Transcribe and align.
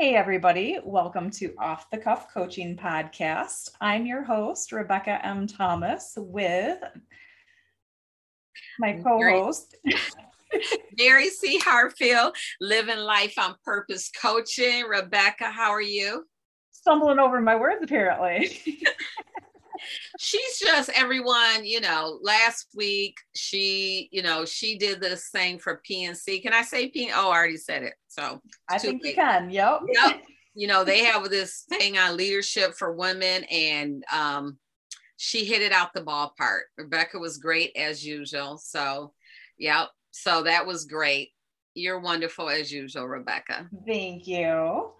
Hey, 0.00 0.14
everybody. 0.14 0.78
Welcome 0.82 1.28
to 1.32 1.54
Off 1.58 1.90
the 1.90 1.98
Cuff 1.98 2.32
Coaching 2.32 2.74
Podcast. 2.74 3.68
I'm 3.82 4.06
your 4.06 4.24
host, 4.24 4.72
Rebecca 4.72 5.20
M. 5.26 5.46
Thomas, 5.46 6.14
with 6.16 6.78
my 8.78 8.94
co 8.94 9.22
host, 9.22 9.76
Mary 10.98 11.28
C. 11.28 11.58
Hartfield, 11.58 12.34
Living 12.62 12.96
Life 12.96 13.34
on 13.38 13.56
Purpose 13.62 14.10
Coaching. 14.10 14.84
Rebecca, 14.84 15.50
how 15.50 15.68
are 15.68 15.82
you? 15.82 16.24
Stumbling 16.72 17.18
over 17.18 17.38
my 17.42 17.56
words, 17.56 17.82
apparently. 17.82 18.58
she's 20.18 20.58
just 20.58 20.90
everyone 20.90 21.64
you 21.64 21.80
know 21.80 22.18
last 22.22 22.68
week 22.74 23.16
she 23.34 24.08
you 24.12 24.22
know 24.22 24.44
she 24.44 24.78
did 24.78 25.00
this 25.00 25.28
thing 25.30 25.58
for 25.58 25.80
pnc 25.88 26.42
can 26.42 26.52
i 26.52 26.62
say 26.62 26.88
p? 26.88 27.10
Oh 27.14 27.30
i 27.30 27.36
already 27.36 27.56
said 27.56 27.82
it 27.82 27.94
so 28.08 28.40
i 28.68 28.78
think 28.78 29.02
late. 29.02 29.10
you 29.10 29.14
can 29.16 29.50
yep. 29.50 29.80
Yep. 29.92 30.22
You 30.52 30.66
know 30.66 30.82
they 30.82 31.04
have 31.04 31.30
this 31.30 31.64
thing 31.68 31.96
on 31.96 32.16
leadership 32.16 32.74
for 32.74 32.92
women 32.92 33.44
and 33.44 34.04
um 34.12 34.58
she 35.16 35.44
hit 35.44 35.62
it 35.62 35.70
out 35.70 35.94
the 35.94 36.00
ballpark. 36.02 36.62
Rebecca 36.76 37.20
was 37.20 37.38
great 37.38 37.70
as 37.76 38.04
usual 38.04 38.58
so 38.58 39.12
yep 39.58 39.90
so 40.10 40.42
that 40.42 40.66
was 40.66 40.86
great. 40.86 41.30
You're 41.74 42.00
wonderful 42.00 42.50
as 42.50 42.72
usual 42.72 43.06
rebecca. 43.06 43.68
Thank 43.86 44.26
you. 44.26 44.90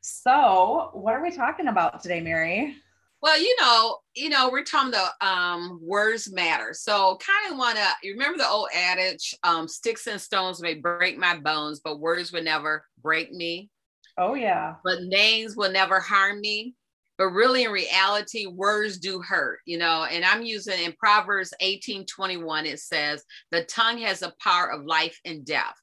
So 0.00 0.90
what 0.94 1.12
are 1.12 1.22
we 1.22 1.30
talking 1.30 1.68
about 1.68 2.02
today 2.02 2.22
mary 2.22 2.74
well, 3.22 3.40
you 3.40 3.56
know, 3.60 3.98
you 4.14 4.28
know, 4.28 4.50
we're 4.50 4.64
talking 4.64 4.92
the 4.92 5.26
um, 5.26 5.80
words 5.82 6.32
matter. 6.32 6.72
So 6.72 7.18
kind 7.26 7.52
of 7.52 7.58
want 7.58 7.78
to 7.78 8.10
remember 8.10 8.38
the 8.38 8.48
old 8.48 8.68
adage, 8.74 9.34
um, 9.42 9.66
sticks 9.68 10.06
and 10.06 10.20
stones 10.20 10.60
may 10.60 10.74
break 10.74 11.18
my 11.18 11.38
bones, 11.38 11.80
but 11.82 12.00
words 12.00 12.32
will 12.32 12.42
never 12.42 12.84
break 13.02 13.32
me. 13.32 13.70
Oh 14.18 14.34
yeah. 14.34 14.74
But 14.84 15.04
names 15.04 15.56
will 15.56 15.72
never 15.72 16.00
harm 16.00 16.40
me. 16.40 16.74
But 17.18 17.28
really 17.28 17.64
in 17.64 17.70
reality, 17.70 18.44
words 18.46 18.98
do 18.98 19.22
hurt, 19.22 19.60
you 19.64 19.78
know. 19.78 20.04
And 20.04 20.22
I'm 20.22 20.42
using 20.42 20.78
in 20.84 20.92
Proverbs 20.92 21.54
18, 21.60 22.04
21, 22.04 22.66
it 22.66 22.78
says, 22.78 23.24
the 23.50 23.64
tongue 23.64 23.98
has 23.98 24.20
the 24.20 24.34
power 24.38 24.70
of 24.70 24.84
life 24.84 25.18
and 25.24 25.42
death. 25.42 25.74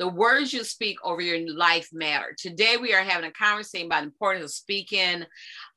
The 0.00 0.08
words 0.08 0.52
you 0.52 0.64
speak 0.64 0.98
over 1.04 1.20
your 1.20 1.48
life 1.56 1.88
matter. 1.92 2.34
Today 2.36 2.76
we 2.76 2.92
are 2.92 3.04
having 3.04 3.30
a 3.30 3.32
conversation 3.32 3.86
about 3.86 4.00
the 4.00 4.06
importance 4.06 4.44
of 4.44 4.50
speaking 4.50 5.24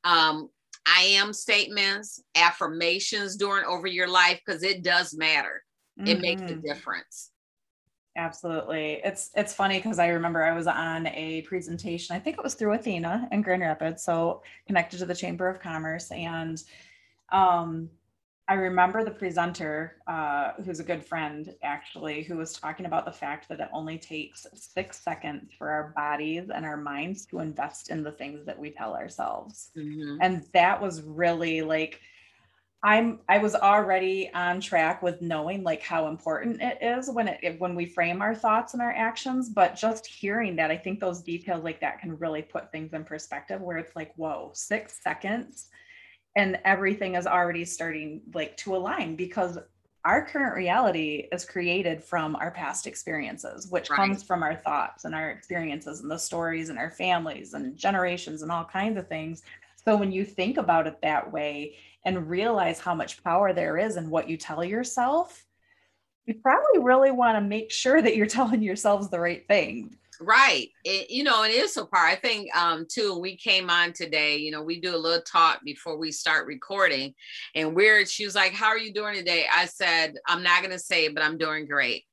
um, 0.02 0.48
I 0.86 1.02
am 1.02 1.32
statements, 1.32 2.22
affirmations 2.34 3.36
during 3.36 3.64
over 3.64 3.86
your 3.86 4.08
life 4.08 4.40
because 4.44 4.62
it 4.62 4.82
does 4.82 5.14
matter. 5.14 5.62
Mm-hmm. 5.98 6.08
It 6.08 6.20
makes 6.20 6.42
a 6.42 6.46
mm-hmm. 6.46 6.60
difference. 6.60 7.30
Absolutely. 8.16 9.00
It's 9.04 9.30
it's 9.34 9.54
funny 9.54 9.78
because 9.78 9.98
I 9.98 10.08
remember 10.08 10.44
I 10.44 10.52
was 10.52 10.68
on 10.68 11.08
a 11.08 11.42
presentation, 11.42 12.14
I 12.14 12.20
think 12.20 12.38
it 12.38 12.44
was 12.44 12.54
through 12.54 12.74
Athena 12.74 13.28
in 13.32 13.42
Grand 13.42 13.62
Rapids, 13.62 14.04
so 14.04 14.42
connected 14.66 14.98
to 14.98 15.06
the 15.06 15.14
Chamber 15.14 15.48
of 15.48 15.60
Commerce. 15.60 16.12
And 16.12 16.62
um 17.32 17.90
I 18.46 18.54
remember 18.54 19.02
the 19.02 19.10
presenter, 19.10 19.96
uh, 20.06 20.52
who's 20.64 20.78
a 20.78 20.84
good 20.84 21.02
friend 21.02 21.54
actually, 21.62 22.22
who 22.24 22.36
was 22.36 22.52
talking 22.52 22.84
about 22.84 23.06
the 23.06 23.12
fact 23.12 23.48
that 23.48 23.60
it 23.60 23.68
only 23.72 23.96
takes 23.96 24.46
six 24.54 25.00
seconds 25.00 25.52
for 25.56 25.70
our 25.70 25.94
bodies 25.96 26.50
and 26.54 26.66
our 26.66 26.76
minds 26.76 27.24
to 27.26 27.38
invest 27.38 27.90
in 27.90 28.02
the 28.02 28.12
things 28.12 28.44
that 28.44 28.58
we 28.58 28.70
tell 28.70 28.94
ourselves. 28.94 29.70
Mm-hmm. 29.76 30.18
And 30.20 30.44
that 30.52 30.80
was 30.80 31.00
really 31.02 31.62
like, 31.62 32.00
I'm 32.82 33.20
I 33.30 33.38
was 33.38 33.54
already 33.54 34.30
on 34.34 34.60
track 34.60 35.02
with 35.02 35.22
knowing 35.22 35.62
like 35.62 35.80
how 35.80 36.08
important 36.08 36.60
it 36.60 36.76
is 36.82 37.08
when 37.10 37.28
it 37.28 37.58
when 37.58 37.74
we 37.74 37.86
frame 37.86 38.20
our 38.20 38.34
thoughts 38.34 38.74
and 38.74 38.82
our 38.82 38.92
actions, 38.92 39.48
but 39.48 39.74
just 39.74 40.06
hearing 40.06 40.54
that, 40.56 40.70
I 40.70 40.76
think 40.76 41.00
those 41.00 41.22
details 41.22 41.64
like 41.64 41.80
that 41.80 41.98
can 41.98 42.18
really 42.18 42.42
put 42.42 42.70
things 42.70 42.92
in 42.92 43.04
perspective 43.04 43.62
where 43.62 43.78
it's 43.78 43.96
like, 43.96 44.12
whoa, 44.16 44.50
six 44.52 45.00
seconds 45.02 45.70
and 46.36 46.58
everything 46.64 47.14
is 47.14 47.26
already 47.26 47.64
starting 47.64 48.20
like 48.34 48.56
to 48.56 48.74
align 48.74 49.16
because 49.16 49.58
our 50.04 50.24
current 50.24 50.54
reality 50.54 51.28
is 51.32 51.44
created 51.44 52.02
from 52.02 52.36
our 52.36 52.50
past 52.50 52.86
experiences 52.86 53.68
which 53.68 53.90
right. 53.90 53.96
comes 53.96 54.22
from 54.22 54.42
our 54.42 54.54
thoughts 54.54 55.04
and 55.04 55.14
our 55.14 55.30
experiences 55.30 56.00
and 56.00 56.10
the 56.10 56.18
stories 56.18 56.68
and 56.68 56.78
our 56.78 56.90
families 56.90 57.54
and 57.54 57.76
generations 57.76 58.42
and 58.42 58.50
all 58.50 58.64
kinds 58.64 58.98
of 58.98 59.08
things 59.08 59.42
so 59.84 59.96
when 59.96 60.12
you 60.12 60.24
think 60.24 60.56
about 60.56 60.86
it 60.86 60.98
that 61.02 61.30
way 61.32 61.76
and 62.04 62.28
realize 62.28 62.78
how 62.78 62.94
much 62.94 63.22
power 63.22 63.52
there 63.52 63.78
is 63.78 63.96
in 63.96 64.10
what 64.10 64.28
you 64.28 64.36
tell 64.36 64.64
yourself 64.64 65.44
you 66.26 66.34
probably 66.34 66.80
really 66.80 67.10
want 67.10 67.36
to 67.36 67.40
make 67.40 67.70
sure 67.70 68.00
that 68.00 68.16
you're 68.16 68.26
telling 68.38 68.62
yourselves 68.62 69.08
the 69.08 69.20
right 69.20 69.46
thing 69.46 69.96
Right. 70.20 70.68
It, 70.84 71.10
you 71.10 71.24
know, 71.24 71.44
it 71.44 71.50
is 71.50 71.74
so 71.74 71.86
far. 71.86 72.04
I 72.04 72.14
think 72.14 72.54
um 72.56 72.86
too, 72.90 73.18
we 73.18 73.36
came 73.36 73.70
on 73.70 73.92
today, 73.92 74.36
you 74.36 74.50
know, 74.50 74.62
we 74.62 74.80
do 74.80 74.94
a 74.94 74.98
little 74.98 75.22
talk 75.22 75.60
before 75.64 75.98
we 75.98 76.12
start 76.12 76.46
recording. 76.46 77.14
And 77.54 77.74
we're 77.74 78.06
she 78.06 78.24
was 78.24 78.34
like, 78.34 78.52
How 78.52 78.66
are 78.66 78.78
you 78.78 78.92
doing 78.92 79.14
today? 79.14 79.46
I 79.52 79.66
said, 79.66 80.16
I'm 80.26 80.42
not 80.42 80.62
gonna 80.62 80.78
say 80.78 81.06
it, 81.06 81.14
but 81.14 81.24
I'm 81.24 81.38
doing 81.38 81.66
great 81.66 82.04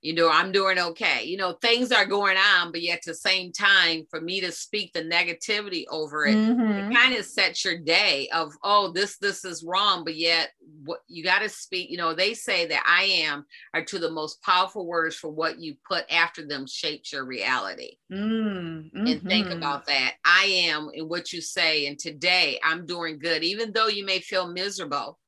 you 0.00 0.14
know 0.14 0.30
i'm 0.30 0.52
doing 0.52 0.78
okay 0.78 1.24
you 1.24 1.36
know 1.36 1.52
things 1.60 1.90
are 1.90 2.06
going 2.06 2.36
on 2.36 2.70
but 2.70 2.80
yet 2.80 2.98
at 2.98 3.02
the 3.04 3.14
same 3.14 3.52
time 3.52 4.06
for 4.10 4.20
me 4.20 4.40
to 4.40 4.52
speak 4.52 4.92
the 4.92 5.02
negativity 5.02 5.84
over 5.90 6.24
it 6.26 6.36
mm-hmm. 6.36 6.90
it 6.90 6.94
kind 6.94 7.14
of 7.14 7.24
sets 7.24 7.64
your 7.64 7.78
day 7.78 8.28
of 8.32 8.52
oh 8.62 8.92
this 8.92 9.18
this 9.18 9.44
is 9.44 9.64
wrong 9.64 10.04
but 10.04 10.14
yet 10.14 10.50
what 10.84 11.00
you 11.08 11.24
got 11.24 11.40
to 11.40 11.48
speak 11.48 11.90
you 11.90 11.96
know 11.96 12.14
they 12.14 12.34
say 12.34 12.66
that 12.66 12.82
i 12.86 13.04
am 13.04 13.44
are 13.74 13.84
two 13.84 13.96
of 13.96 14.02
the 14.02 14.10
most 14.10 14.42
powerful 14.42 14.86
words 14.86 15.16
for 15.16 15.30
what 15.30 15.58
you 15.58 15.74
put 15.86 16.04
after 16.10 16.46
them 16.46 16.66
shapes 16.66 17.12
your 17.12 17.24
reality 17.24 17.96
mm-hmm. 18.12 19.06
and 19.06 19.22
think 19.22 19.46
mm-hmm. 19.46 19.58
about 19.58 19.86
that 19.86 20.14
i 20.24 20.44
am 20.44 20.90
in 20.94 21.08
what 21.08 21.32
you 21.32 21.40
say 21.40 21.86
and 21.86 21.98
today 21.98 22.60
i'm 22.64 22.86
doing 22.86 23.18
good 23.18 23.42
even 23.42 23.72
though 23.72 23.88
you 23.88 24.04
may 24.04 24.20
feel 24.20 24.52
miserable 24.52 25.18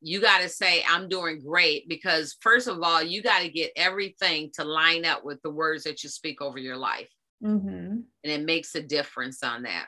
you 0.00 0.20
got 0.20 0.40
to 0.40 0.48
say 0.48 0.84
i'm 0.88 1.08
doing 1.08 1.40
great 1.40 1.88
because 1.88 2.36
first 2.40 2.68
of 2.68 2.82
all 2.82 3.02
you 3.02 3.22
got 3.22 3.40
to 3.40 3.48
get 3.48 3.72
everything 3.76 4.50
to 4.54 4.64
line 4.64 5.04
up 5.04 5.24
with 5.24 5.40
the 5.42 5.50
words 5.50 5.84
that 5.84 6.02
you 6.02 6.08
speak 6.08 6.40
over 6.40 6.58
your 6.58 6.76
life 6.76 7.10
mm-hmm. 7.44 7.68
and 7.68 8.04
it 8.24 8.44
makes 8.44 8.74
a 8.74 8.82
difference 8.82 9.42
on 9.42 9.62
that 9.62 9.86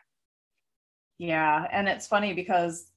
yeah 1.18 1.66
and 1.72 1.88
it's 1.88 2.06
funny 2.06 2.34
because 2.34 2.89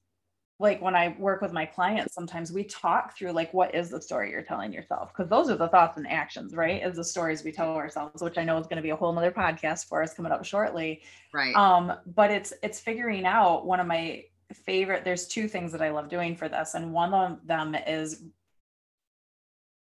like 0.58 0.80
when 0.80 0.94
i 0.94 1.14
work 1.18 1.40
with 1.40 1.52
my 1.52 1.66
clients 1.66 2.14
sometimes 2.14 2.52
we 2.52 2.64
talk 2.64 3.16
through 3.16 3.32
like 3.32 3.52
what 3.52 3.74
is 3.74 3.90
the 3.90 4.00
story 4.00 4.30
you're 4.30 4.42
telling 4.42 4.72
yourself? 4.72 5.12
Because 5.12 5.28
those 5.28 5.50
are 5.50 5.56
the 5.56 5.68
thoughts 5.68 5.96
and 5.96 6.06
actions 6.06 6.54
right 6.54 6.82
is 6.82 6.96
the 6.96 7.04
stories 7.04 7.42
we 7.42 7.52
tell 7.52 7.74
ourselves 7.74 8.22
which 8.22 8.38
i 8.38 8.44
know 8.44 8.58
is 8.58 8.66
going 8.66 8.76
to 8.76 8.82
be 8.82 8.90
a 8.90 8.96
whole 8.96 9.12
nother 9.12 9.32
podcast 9.32 9.86
for 9.86 10.02
us 10.02 10.14
coming 10.14 10.32
up 10.32 10.44
shortly. 10.44 11.02
Right. 11.32 11.54
Um 11.56 11.92
but 12.14 12.30
it's 12.30 12.52
it's 12.62 12.80
figuring 12.80 13.26
out 13.26 13.66
one 13.66 13.80
of 13.80 13.86
my 13.86 14.24
favorite 14.52 15.04
there's 15.04 15.26
two 15.26 15.48
things 15.48 15.72
that 15.72 15.82
i 15.82 15.90
love 15.90 16.08
doing 16.08 16.36
for 16.36 16.48
this 16.48 16.74
and 16.74 16.92
one 16.92 17.12
of 17.12 17.44
them 17.46 17.74
is 17.74 18.24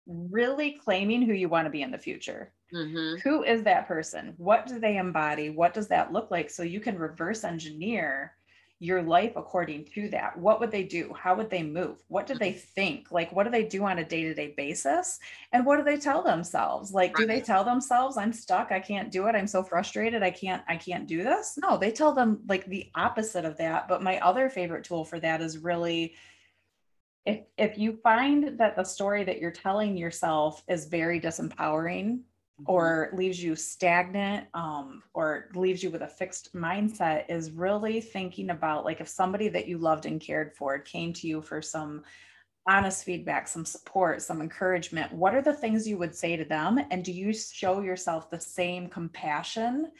really 0.07 0.73
claiming 0.73 1.23
who 1.23 1.33
you 1.33 1.49
want 1.49 1.67
to 1.67 1.71
be 1.71 1.83
in 1.83 1.91
the 1.91 1.99
future. 1.99 2.53
Mm-hmm. 2.73 3.29
who 3.29 3.43
is 3.43 3.65
that 3.65 3.89
person? 3.89 4.33
What 4.37 4.69
do 4.69 4.79
they 4.79 4.97
embody? 4.97 5.51
What 5.51 5.75
does 5.75 5.89
that 5.89 6.13
look 6.13 6.31
like? 6.31 6.49
So 6.49 6.63
you 6.63 6.79
can 6.79 6.97
reverse 6.97 7.43
engineer 7.43 8.35
your 8.81 9.03
life 9.03 9.35
according 9.37 9.85
to 9.85 10.09
that? 10.09 10.37
What 10.39 10.59
would 10.59 10.71
they 10.71 10.83
do? 10.83 11.15
How 11.17 11.35
would 11.35 11.51
they 11.51 11.63
move? 11.63 12.03
What 12.09 12.27
do 12.27 12.35
they 12.35 12.53
think? 12.53 13.13
Like 13.13 13.31
what 13.31 13.45
do 13.45 13.51
they 13.51 13.65
do 13.65 13.85
on 13.85 13.99
a 13.99 14.05
day-to-day 14.05 14.55
basis? 14.57 15.21
And 15.53 15.67
what 15.67 15.77
do 15.77 15.85
they 15.85 15.99
tell 15.99 16.23
themselves? 16.23 16.91
Like 16.91 17.15
do 17.15 17.27
they 17.27 17.43
tell 17.43 17.63
themselves 17.63 18.17
i'm 18.17 18.33
stuck. 18.33 18.73
I 18.73 18.81
can't 18.81 19.13
do 19.13 19.27
it. 19.27 19.37
I'm 19.37 19.47
so 19.47 19.63
frustrated. 19.63 20.23
I 20.23 20.31
can't 20.31 20.63
i 20.67 20.77
can't 20.77 21.07
do 21.07 21.23
this. 21.23 21.59
No 21.63 21.77
they 21.77 21.93
tell 21.93 22.15
them 22.15 22.41
like 22.49 22.65
the 22.67 22.91
opposite 22.95 23.45
of 23.45 23.59
that. 23.59 23.87
But 23.87 24.03
my 24.03 24.19
other 24.21 24.49
favorite 24.49 24.85
tool 24.85 25.05
for 25.05 25.21
that 25.21 25.43
is 25.43 25.59
really 25.59 26.15
if 27.27 27.41
if 27.59 27.77
you 27.77 27.99
find 28.03 28.59
that 28.59 28.77
the 28.77 28.85
story 28.85 29.25
that 29.25 29.41
you're 29.41 29.51
telling 29.51 29.99
yourself 29.99 30.65
is 30.69 30.87
very 30.87 31.21
disempowering 31.21 32.21
Mm-hmm. 32.21 32.30
Or 32.67 33.11
leaves 33.13 33.43
you 33.43 33.57
stagnant 33.57 34.47
um, 34.55 35.03
or 35.15 35.49
leaves 35.55 35.83
you 35.83 35.91
with 35.91 36.03
a 36.03 36.09
fixed 36.09 36.55
mindset 36.55 37.25
is 37.29 37.51
really 37.51 38.01
thinking 38.01 38.51
about 38.51 38.85
like 38.85 39.01
if 39.01 39.09
somebody 39.09 39.49
that 39.49 39.69
you 39.69 39.79
loved 39.79 40.07
and 40.07 40.21
cared 40.21 40.55
for 40.55 40.79
came 40.79 41.13
to 41.13 41.27
you 41.27 41.43
for 41.43 41.63
some 41.63 42.03
honest 42.69 43.05
feedback, 43.05 43.49
some 43.49 43.65
support, 43.65 44.23
some 44.23 44.41
encouragement, 44.41 45.13
what 45.13 45.35
are 45.35 45.43
the 45.43 45.53
things 45.53 45.89
you 45.89 45.99
would 45.99 46.15
say 46.15 46.37
to 46.37 46.45
them? 46.45 46.79
And 46.91 47.05
do 47.05 47.13
you 47.13 47.33
show 47.33 47.81
yourself 47.81 48.31
the 48.31 48.41
same 48.41 48.89
compassion 48.89 49.91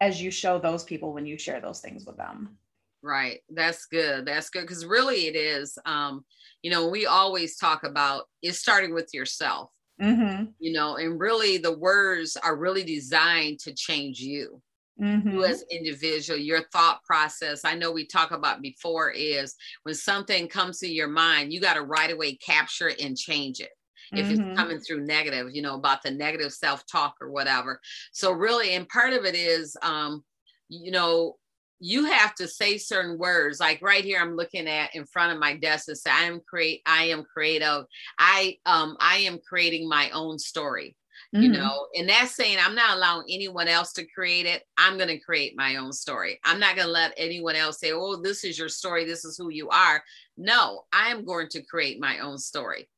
as 0.00 0.20
you 0.20 0.30
show 0.30 0.58
those 0.58 0.84
people 0.84 1.12
when 1.12 1.26
you 1.26 1.38
share 1.38 1.60
those 1.60 1.80
things 1.80 2.04
with 2.06 2.16
them? 2.16 2.58
Right. 3.02 3.40
That's 3.50 3.86
good. 3.86 4.26
That's 4.26 4.50
good. 4.50 4.62
Because 4.62 4.86
really 4.86 5.26
it 5.26 5.36
is, 5.36 5.78
um, 5.84 6.24
you 6.62 6.70
know, 6.70 6.88
we 6.88 7.06
always 7.06 7.56
talk 7.56 7.84
about 7.84 8.24
is 8.42 8.58
starting 8.58 8.94
with 8.94 9.10
yourself 9.12 9.70
Mm-hmm. 10.00 10.44
You 10.58 10.72
know, 10.72 10.96
and 10.96 11.20
really 11.20 11.58
the 11.58 11.76
words 11.76 12.36
are 12.36 12.56
really 12.56 12.84
designed 12.84 13.60
to 13.60 13.72
change 13.74 14.20
you. 14.20 14.60
Mm-hmm. 15.00 15.28
You 15.28 15.44
as 15.44 15.64
individual, 15.70 16.38
your 16.38 16.62
thought 16.72 17.02
process. 17.04 17.64
I 17.64 17.74
know 17.74 17.90
we 17.90 18.06
talk 18.06 18.30
about 18.30 18.62
before 18.62 19.10
is 19.10 19.54
when 19.82 19.94
something 19.94 20.46
comes 20.46 20.78
to 20.80 20.88
your 20.88 21.08
mind, 21.08 21.52
you 21.52 21.60
got 21.60 21.74
to 21.74 21.82
right 21.82 22.12
away 22.12 22.36
capture 22.36 22.88
it 22.88 23.00
and 23.00 23.16
change 23.16 23.60
it 23.60 23.70
if 24.12 24.26
mm-hmm. 24.26 24.50
it's 24.50 24.58
coming 24.58 24.78
through 24.78 25.04
negative, 25.04 25.48
you 25.52 25.62
know, 25.62 25.74
about 25.74 26.02
the 26.02 26.10
negative 26.10 26.52
self 26.52 26.84
talk 26.86 27.16
or 27.20 27.30
whatever. 27.30 27.80
So, 28.12 28.30
really, 28.30 28.74
and 28.74 28.88
part 28.88 29.12
of 29.12 29.24
it 29.24 29.34
is 29.34 29.76
um, 29.82 30.22
you 30.68 30.90
know, 30.90 31.36
you 31.84 32.06
have 32.06 32.34
to 32.34 32.48
say 32.48 32.78
certain 32.78 33.18
words. 33.18 33.60
Like 33.60 33.82
right 33.82 34.02
here 34.02 34.18
i'm 34.18 34.36
looking 34.36 34.66
at 34.66 34.94
in 34.94 35.04
front 35.04 35.32
of 35.32 35.38
my 35.38 35.56
desk 35.56 35.88
and 35.88 35.98
say 35.98 36.10
i 36.10 36.22
am 36.22 36.40
create 36.40 36.80
i 36.86 37.04
am 37.04 37.24
creative. 37.24 37.84
I 38.18 38.56
um 38.64 38.96
i 39.00 39.18
am 39.18 39.38
creating 39.46 39.86
my 39.86 40.08
own 40.10 40.38
story 40.38 40.96
mm-hmm. 41.34 41.42
you 41.42 41.50
know? 41.50 41.86
And 41.94 42.08
that's 42.08 42.34
saying 42.34 42.56
i'm 42.58 42.74
not 42.74 42.96
allowing 42.96 43.26
anyone 43.28 43.68
else 43.68 43.92
to 43.94 44.06
create 44.06 44.46
it. 44.46 44.62
I'm 44.78 44.96
going 44.96 45.08
to 45.08 45.18
create 45.18 45.54
my 45.56 45.76
own 45.76 45.92
story. 45.92 46.40
I'm 46.44 46.58
not 46.58 46.74
going 46.74 46.86
to 46.86 46.92
let 46.92 47.12
anyone 47.18 47.54
else 47.54 47.80
say 47.80 47.92
oh 47.92 48.16
this 48.16 48.44
is 48.44 48.58
your 48.58 48.70
story. 48.70 49.04
This 49.04 49.26
is 49.26 49.36
who 49.36 49.50
you 49.50 49.68
are 49.68 50.02
no 50.36 50.84
i 50.92 51.08
am 51.10 51.24
going 51.24 51.48
to 51.48 51.62
create 51.62 52.00
my 52.00 52.18
own 52.20 52.38
story 52.38 52.88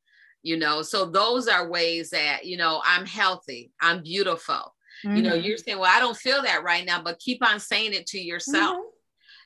you 0.43 0.55
know? 0.55 0.81
So 0.81 1.03
those 1.03 1.49
are 1.49 1.67
ways 1.67 2.09
that 2.11 2.45
you 2.45 2.55
know 2.55 2.81
i'm 2.85 3.05
healthy. 3.05 3.71
I'm 3.81 4.01
beautiful 4.01 4.73
Mm-hmm. 5.05 5.15
You 5.15 5.23
know, 5.23 5.33
mm-hmm. 5.33 5.45
you're 5.45 5.57
saying, 5.57 5.79
well, 5.79 5.91
I 5.93 5.99
don't 5.99 6.17
feel 6.17 6.41
that 6.43 6.63
right 6.63 6.85
now, 6.85 7.01
but 7.01 7.19
keep 7.19 7.45
on 7.47 7.59
saying 7.59 7.93
it 7.93 8.07
to 8.07 8.19
yourself. 8.19 8.77
Mm-hmm. 8.77 8.89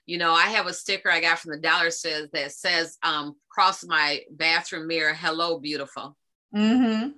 You 0.05 0.17
know, 0.17 0.33
I 0.33 0.47
have 0.47 0.67
a 0.67 0.73
sticker 0.73 1.09
I 1.09 1.21
got 1.21 1.39
from 1.39 1.51
the 1.51 1.59
dollar 1.59 1.91
says 1.91 2.29
that 2.33 2.51
says, 2.51 2.97
um, 3.03 3.35
cross 3.49 3.85
my 3.85 4.21
bathroom 4.31 4.87
mirror, 4.87 5.13
hello, 5.13 5.59
beautiful. 5.59 6.17
Mm-hmm. 6.55 7.09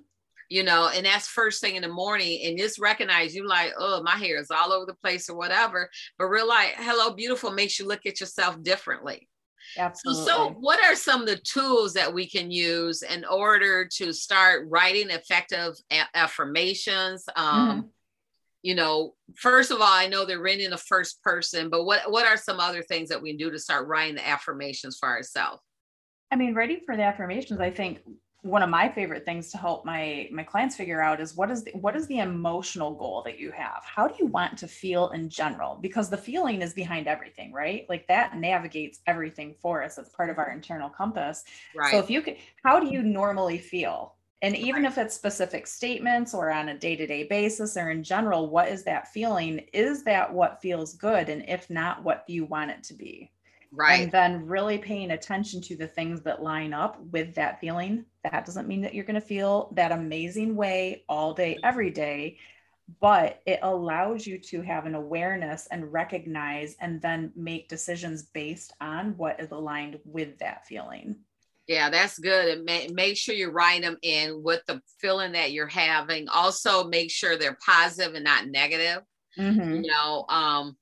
You 0.50 0.62
know, 0.62 0.90
and 0.94 1.06
that's 1.06 1.26
first 1.26 1.60
thing 1.60 1.76
in 1.76 1.82
the 1.82 1.88
morning. 1.88 2.42
And 2.44 2.58
just 2.58 2.78
recognize 2.78 3.34
you 3.34 3.48
like, 3.48 3.72
oh, 3.78 4.02
my 4.02 4.16
hair 4.16 4.38
is 4.38 4.50
all 4.50 4.72
over 4.72 4.86
the 4.86 4.94
place 4.94 5.30
or 5.30 5.36
whatever. 5.36 5.90
But 6.18 6.26
realize, 6.26 6.72
hello, 6.76 7.14
beautiful 7.14 7.50
makes 7.50 7.78
you 7.78 7.88
look 7.88 8.04
at 8.06 8.20
yourself 8.20 8.62
differently. 8.62 9.28
Absolutely. 9.78 10.26
So, 10.26 10.28
so, 10.28 10.56
what 10.60 10.78
are 10.84 10.94
some 10.94 11.22
of 11.22 11.26
the 11.26 11.38
tools 11.38 11.94
that 11.94 12.12
we 12.12 12.28
can 12.28 12.50
use 12.50 13.02
in 13.02 13.24
order 13.24 13.88
to 13.96 14.12
start 14.12 14.66
writing 14.68 15.08
effective 15.08 15.74
affirmations? 16.14 17.24
Um, 17.34 17.68
mm-hmm 17.68 17.88
you 18.64 18.74
know, 18.74 19.12
first 19.36 19.70
of 19.70 19.82
all, 19.82 19.86
I 19.86 20.08
know 20.08 20.24
they're 20.24 20.40
written 20.40 20.64
in 20.64 20.70
the 20.70 20.78
first 20.78 21.22
person, 21.22 21.68
but 21.68 21.84
what 21.84 22.10
what 22.10 22.26
are 22.26 22.38
some 22.38 22.58
other 22.58 22.82
things 22.82 23.10
that 23.10 23.20
we 23.20 23.30
can 23.30 23.36
do 23.36 23.50
to 23.50 23.58
start 23.58 23.86
writing 23.86 24.14
the 24.14 24.26
affirmations 24.26 24.96
for 24.98 25.06
ourselves? 25.06 25.60
I 26.32 26.36
mean, 26.36 26.54
writing 26.54 26.80
for 26.86 26.96
the 26.96 27.02
affirmations, 27.02 27.60
I 27.60 27.70
think 27.70 28.00
one 28.40 28.62
of 28.62 28.70
my 28.70 28.88
favorite 28.88 29.26
things 29.26 29.50
to 29.50 29.58
help 29.58 29.84
my 29.84 30.30
my 30.32 30.42
clients 30.42 30.76
figure 30.76 31.02
out 31.02 31.20
is 31.20 31.36
what 31.36 31.50
is 31.50 31.64
the, 31.64 31.72
what 31.72 31.94
is 31.94 32.06
the 32.06 32.20
emotional 32.20 32.94
goal 32.94 33.22
that 33.26 33.38
you 33.38 33.50
have? 33.50 33.82
How 33.84 34.08
do 34.08 34.14
you 34.18 34.26
want 34.26 34.56
to 34.56 34.66
feel 34.66 35.10
in 35.10 35.28
general? 35.28 35.78
Because 35.82 36.08
the 36.08 36.16
feeling 36.16 36.62
is 36.62 36.72
behind 36.72 37.06
everything 37.06 37.52
right? 37.52 37.84
Like 37.90 38.08
that 38.08 38.38
navigates 38.38 39.00
everything 39.06 39.56
for 39.60 39.82
us. 39.82 39.98
It's 39.98 40.08
part 40.08 40.30
of 40.30 40.38
our 40.38 40.50
internal 40.50 40.88
compass. 40.88 41.44
Right. 41.76 41.90
so 41.90 41.98
if 41.98 42.08
you 42.08 42.22
could 42.22 42.38
how 42.64 42.80
do 42.80 42.86
you 42.86 43.02
normally 43.02 43.58
feel 43.58 44.14
and 44.44 44.54
even 44.56 44.84
if 44.84 44.98
it's 44.98 45.14
specific 45.14 45.66
statements 45.66 46.34
or 46.34 46.50
on 46.50 46.68
a 46.68 46.78
day 46.78 46.96
to 46.96 47.06
day 47.06 47.24
basis 47.24 47.78
or 47.78 47.88
in 47.88 48.04
general, 48.04 48.50
what 48.50 48.68
is 48.68 48.84
that 48.84 49.08
feeling? 49.08 49.60
Is 49.72 50.04
that 50.04 50.30
what 50.30 50.60
feels 50.60 50.94
good? 50.94 51.30
And 51.30 51.48
if 51.48 51.70
not, 51.70 52.04
what 52.04 52.26
do 52.26 52.34
you 52.34 52.44
want 52.44 52.70
it 52.70 52.82
to 52.84 52.94
be? 52.94 53.32
Right. 53.72 54.02
And 54.02 54.12
then 54.12 54.46
really 54.46 54.76
paying 54.76 55.12
attention 55.12 55.62
to 55.62 55.76
the 55.76 55.88
things 55.88 56.20
that 56.22 56.42
line 56.42 56.74
up 56.74 57.00
with 57.10 57.34
that 57.36 57.58
feeling. 57.58 58.04
That 58.22 58.44
doesn't 58.44 58.68
mean 58.68 58.82
that 58.82 58.94
you're 58.94 59.06
going 59.06 59.14
to 59.14 59.26
feel 59.26 59.72
that 59.76 59.92
amazing 59.92 60.56
way 60.56 61.04
all 61.08 61.32
day, 61.32 61.58
every 61.64 61.90
day, 61.90 62.36
but 63.00 63.40
it 63.46 63.60
allows 63.62 64.26
you 64.26 64.38
to 64.38 64.60
have 64.60 64.84
an 64.84 64.94
awareness 64.94 65.66
and 65.70 65.90
recognize 65.90 66.76
and 66.80 67.00
then 67.00 67.32
make 67.34 67.68
decisions 67.70 68.24
based 68.24 68.74
on 68.80 69.16
what 69.16 69.40
is 69.40 69.52
aligned 69.52 69.98
with 70.04 70.38
that 70.38 70.66
feeling. 70.66 71.16
Yeah, 71.66 71.88
that's 71.88 72.18
good. 72.18 72.48
And 72.48 72.64
ma- 72.66 72.92
make 72.94 73.16
sure 73.16 73.34
you 73.34 73.50
write 73.50 73.82
them 73.82 73.96
in 74.02 74.42
with 74.42 74.60
the 74.66 74.80
feeling 75.00 75.32
that 75.32 75.52
you're 75.52 75.66
having. 75.66 76.28
Also, 76.28 76.84
make 76.84 77.10
sure 77.10 77.36
they're 77.36 77.58
positive 77.64 78.14
and 78.14 78.24
not 78.24 78.48
negative. 78.48 79.02
Mm-hmm. 79.38 79.82
You 79.82 79.90
know, 79.90 80.26
um, 80.28 80.76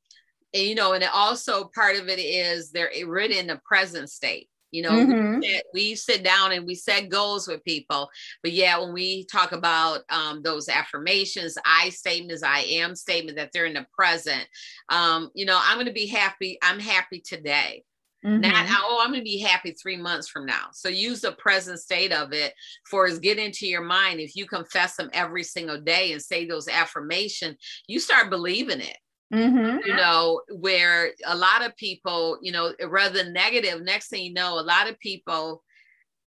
and, 0.55 0.63
you 0.65 0.75
know, 0.75 0.93
and 0.93 1.05
also 1.05 1.71
part 1.75 1.97
of 1.97 2.09
it 2.09 2.19
is 2.19 2.71
they're 2.71 2.91
written 3.07 3.39
in 3.39 3.47
the 3.47 3.61
present 3.65 4.11
state. 4.11 4.49
You 4.73 4.83
know, 4.83 4.91
mm-hmm. 4.91 5.39
we, 5.39 5.47
sit, 5.47 5.65
we, 5.75 5.95
sit, 5.95 6.25
down 6.25 6.53
and 6.53 6.67
we 6.67 6.75
set 6.75 7.11
goals 7.11 7.47
with 7.47 7.63
people. 7.63 8.09
But 8.43 8.53
yeah, 8.53 8.79
when 8.79 8.95
we 8.95 9.27
talk 9.27 9.53
about 9.53 10.01
um, 10.09 10.41
those 10.43 10.69
affirmations, 10.69 11.59
I 11.65 11.91
statements, 11.91 12.43
I 12.43 12.61
am 12.61 12.97
statement 12.97 13.37
that 13.37 13.51
they're 13.53 13.67
in 13.67 13.75
the 13.75 13.87
present. 13.95 14.47
Um, 14.89 15.31
you 15.35 15.45
know, 15.45 15.61
I'm 15.63 15.77
going 15.77 15.87
to 15.87 15.93
be 15.93 16.07
happy. 16.07 16.59
I'm 16.63 16.81
happy 16.81 17.21
today. 17.21 17.85
Mm-hmm. 18.25 18.41
Not, 18.41 18.67
oh, 18.71 19.01
I'm 19.03 19.11
going 19.11 19.21
to 19.21 19.25
be 19.25 19.41
happy 19.41 19.73
three 19.73 19.97
months 19.97 20.29
from 20.29 20.47
now. 20.47 20.67
So 20.73 20.89
use 20.89 21.21
the 21.21 21.33
present 21.33 21.81
state 21.81 22.13
of 22.13 22.33
it 22.33 22.55
for 22.89 23.07
is 23.07 23.19
get 23.19 23.39
into 23.39 23.67
your 23.67 23.83
mind. 23.83 24.21
If 24.21 24.37
you 24.37 24.47
confess 24.47 24.95
them 24.95 25.11
every 25.13 25.43
single 25.43 25.81
day 25.81 26.13
and 26.13 26.23
say 26.23 26.47
those 26.47 26.69
affirmations, 26.69 27.57
you 27.89 27.99
start 27.99 28.31
believing 28.31 28.81
it. 28.81 28.97
Mm-hmm. 29.35 29.89
You 29.89 29.97
know, 29.97 30.43
where 30.51 31.13
a 31.27 31.35
lot 31.35 31.65
of 31.65 31.77
people, 31.77 32.39
you 32.43 32.53
know, 32.53 32.75
rather 32.87 33.23
than 33.23 33.33
negative, 33.33 33.83
next 33.83 34.09
thing 34.09 34.25
you 34.25 34.35
know, 34.35 34.61
a 34.61 34.63
lot 34.63 34.89
of 34.89 35.01
people 35.01 35.63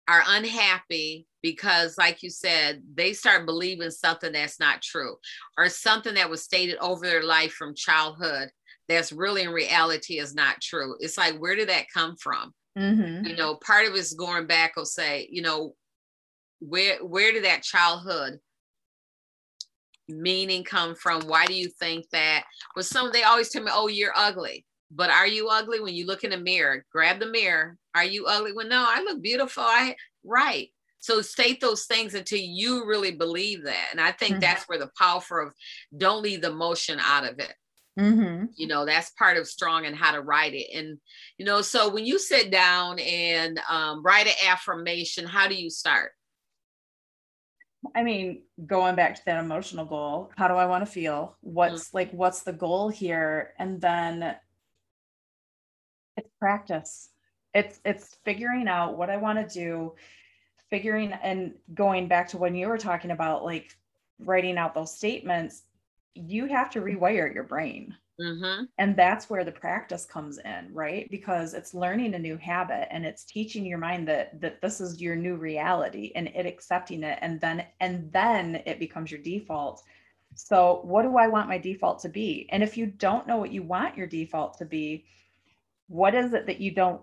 are 0.08 0.24
unhappy 0.28 1.28
because 1.42 1.98
like 1.98 2.24
you 2.24 2.30
said 2.30 2.82
they 2.94 3.14
start 3.14 3.46
believing 3.46 3.90
something 3.90 4.34
that's 4.34 4.60
not 4.60 4.82
true 4.82 5.16
or 5.58 5.70
something 5.70 6.16
that 6.16 6.30
was 6.30 6.44
stated 6.44 6.78
over 6.80 7.06
their 7.06 7.24
life 7.24 7.54
from 7.54 7.74
childhood 7.74 8.50
that's 8.94 9.12
really 9.12 9.44
in 9.44 9.50
reality 9.50 10.20
is 10.20 10.34
not 10.34 10.62
true. 10.62 10.96
It's 11.00 11.18
like, 11.18 11.38
where 11.38 11.56
did 11.56 11.70
that 11.70 11.86
come 11.94 12.16
from? 12.18 12.54
Mm-hmm. 12.78 13.26
You 13.26 13.36
know, 13.36 13.56
part 13.56 13.88
of 13.88 13.96
it's 13.96 14.14
going 14.14 14.48
back, 14.48 14.76
will 14.76 14.86
say, 14.86 15.28
you 15.32 15.42
know, 15.42 15.76
where 16.60 16.98
where 17.06 17.32
did 17.32 17.46
that 17.46 17.64
childhood 17.64 18.40
meaning 20.08 20.64
come 20.64 20.96
from? 20.96 21.24
Why 21.24 21.46
do 21.46 21.54
you 21.54 21.70
think 21.80 22.10
that? 22.12 22.46
Well, 22.76 22.84
some 22.84 23.12
they 23.12 23.24
always 23.24 23.50
tell 23.50 23.64
me, 23.64 23.72
oh, 23.74 23.88
you're 23.88 24.14
ugly. 24.16 24.66
But 24.96 25.10
are 25.10 25.28
you 25.28 25.50
ugly 25.50 25.80
when 25.80 25.94
you 25.94 26.06
look 26.06 26.24
in 26.24 26.32
the 26.32 26.38
mirror? 26.38 26.86
Grab 26.92 27.20
the 27.20 27.26
mirror. 27.26 27.78
Are 27.96 28.06
you 28.06 28.26
ugly? 28.26 28.54
Well, 28.54 28.68
no, 28.68 28.86
I 28.88 29.02
look 29.02 29.22
beautiful. 29.22 29.64
I 29.64 29.96
right. 30.24 30.70
So 31.00 31.22
state 31.22 31.60
those 31.60 31.86
things 31.86 32.14
until 32.14 32.40
you 32.40 32.86
really 32.86 33.12
believe 33.12 33.66
that. 33.66 33.88
And 33.92 34.00
I 34.00 34.12
think 34.12 34.34
mm-hmm. 34.34 34.42
that's 34.42 34.64
where 34.70 34.80
the 34.80 34.90
power 34.98 35.42
of 35.42 35.54
don't 35.98 36.24
leave 36.24 36.42
the 36.42 36.52
emotion 36.52 36.98
out 37.02 37.28
of 37.28 37.40
it. 37.40 37.54
Mm-hmm. 38.00 38.46
You 38.56 38.68
know, 38.68 38.86
that's 38.86 39.12
part 39.12 39.38
of 39.38 39.48
strong 39.48 39.86
and 39.86 39.96
how 39.96 40.14
to 40.14 40.22
write 40.22 40.54
it. 40.54 40.76
And, 40.76 40.98
you 41.38 41.46
know, 41.46 41.62
so 41.62 41.90
when 41.90 42.06
you 42.06 42.18
sit 42.18 42.50
down 42.50 43.00
and 43.00 43.60
um, 43.70 44.02
write 44.04 44.28
an 44.28 44.34
affirmation, 44.48 45.28
how 45.28 45.48
do 45.48 45.56
you 45.56 45.70
start? 45.70 46.12
I 47.96 48.04
mean, 48.04 48.44
going 48.66 48.96
back 48.96 49.16
to 49.16 49.26
that 49.26 49.44
emotional 49.44 49.86
goal, 49.86 50.32
how 50.38 50.48
do 50.48 50.56
I 50.56 50.66
want 50.66 50.86
to 50.86 50.92
feel? 50.92 51.38
What's 51.42 51.90
mm-hmm. 51.90 51.98
like, 51.98 52.12
what's 52.12 52.42
the 52.42 52.54
goal 52.54 52.90
here? 52.90 53.54
And 53.60 53.80
then 53.80 54.36
it's 56.18 56.30
practice. 56.40 57.10
It's 57.54 57.80
it's 57.86 58.18
figuring 58.26 58.68
out 58.68 58.98
what 58.98 59.12
I 59.12 59.18
want 59.18 59.38
to 59.38 59.54
do, 59.54 59.94
figuring 60.72 61.12
and 61.12 61.54
going 61.74 62.08
back 62.08 62.30
to 62.30 62.38
when 62.38 62.56
you 62.56 62.68
were 62.68 62.80
talking 62.80 63.12
about 63.12 63.44
like 63.44 63.76
writing 64.20 64.58
out 64.58 64.74
those 64.74 64.96
statements 64.96 65.64
you 66.16 66.46
have 66.46 66.70
to 66.72 66.82
rewire 66.82 67.34
your 67.34 67.44
brain. 67.44 67.96
Mm-hmm. 68.22 68.66
And 68.78 68.96
that's 68.96 69.30
where 69.30 69.44
the 69.44 69.52
practice 69.52 70.06
comes 70.06 70.38
in, 70.38 70.70
right? 70.72 71.10
Because 71.10 71.54
it's 71.56 71.74
learning 71.74 72.14
a 72.14 72.20
new 72.20 72.38
habit 72.38 72.88
and 72.92 73.06
it's 73.06 73.24
teaching 73.24 73.66
your 73.66 73.80
mind 73.80 74.08
that 74.08 74.40
that 74.40 74.62
this 74.62 74.80
is 74.80 75.02
your 75.02 75.16
new 75.16 75.36
reality 75.36 76.12
and 76.16 76.28
it 76.28 76.46
accepting 76.46 77.04
it 77.04 77.18
and 77.22 77.42
then 77.42 77.66
and 77.80 78.12
then 78.12 78.62
it 78.68 78.80
becomes 78.80 79.10
your 79.10 79.22
default. 79.22 79.84
So, 80.36 80.82
what 80.84 81.04
do 81.04 81.18
I 81.18 81.28
want 81.28 81.50
my 81.50 81.58
default 81.58 82.00
to 82.02 82.10
be? 82.10 82.48
And 82.52 82.62
if 82.62 82.78
you 82.78 82.86
don't 82.86 83.28
know 83.28 83.38
what 83.38 83.52
you 83.52 83.64
want 83.64 83.98
your 83.98 84.08
default 84.08 84.58
to 84.60 84.66
be, 84.66 85.06
what 85.88 86.14
is 86.14 86.34
it 86.34 86.46
that 86.46 86.62
you 86.62 86.72
don't 86.72 87.02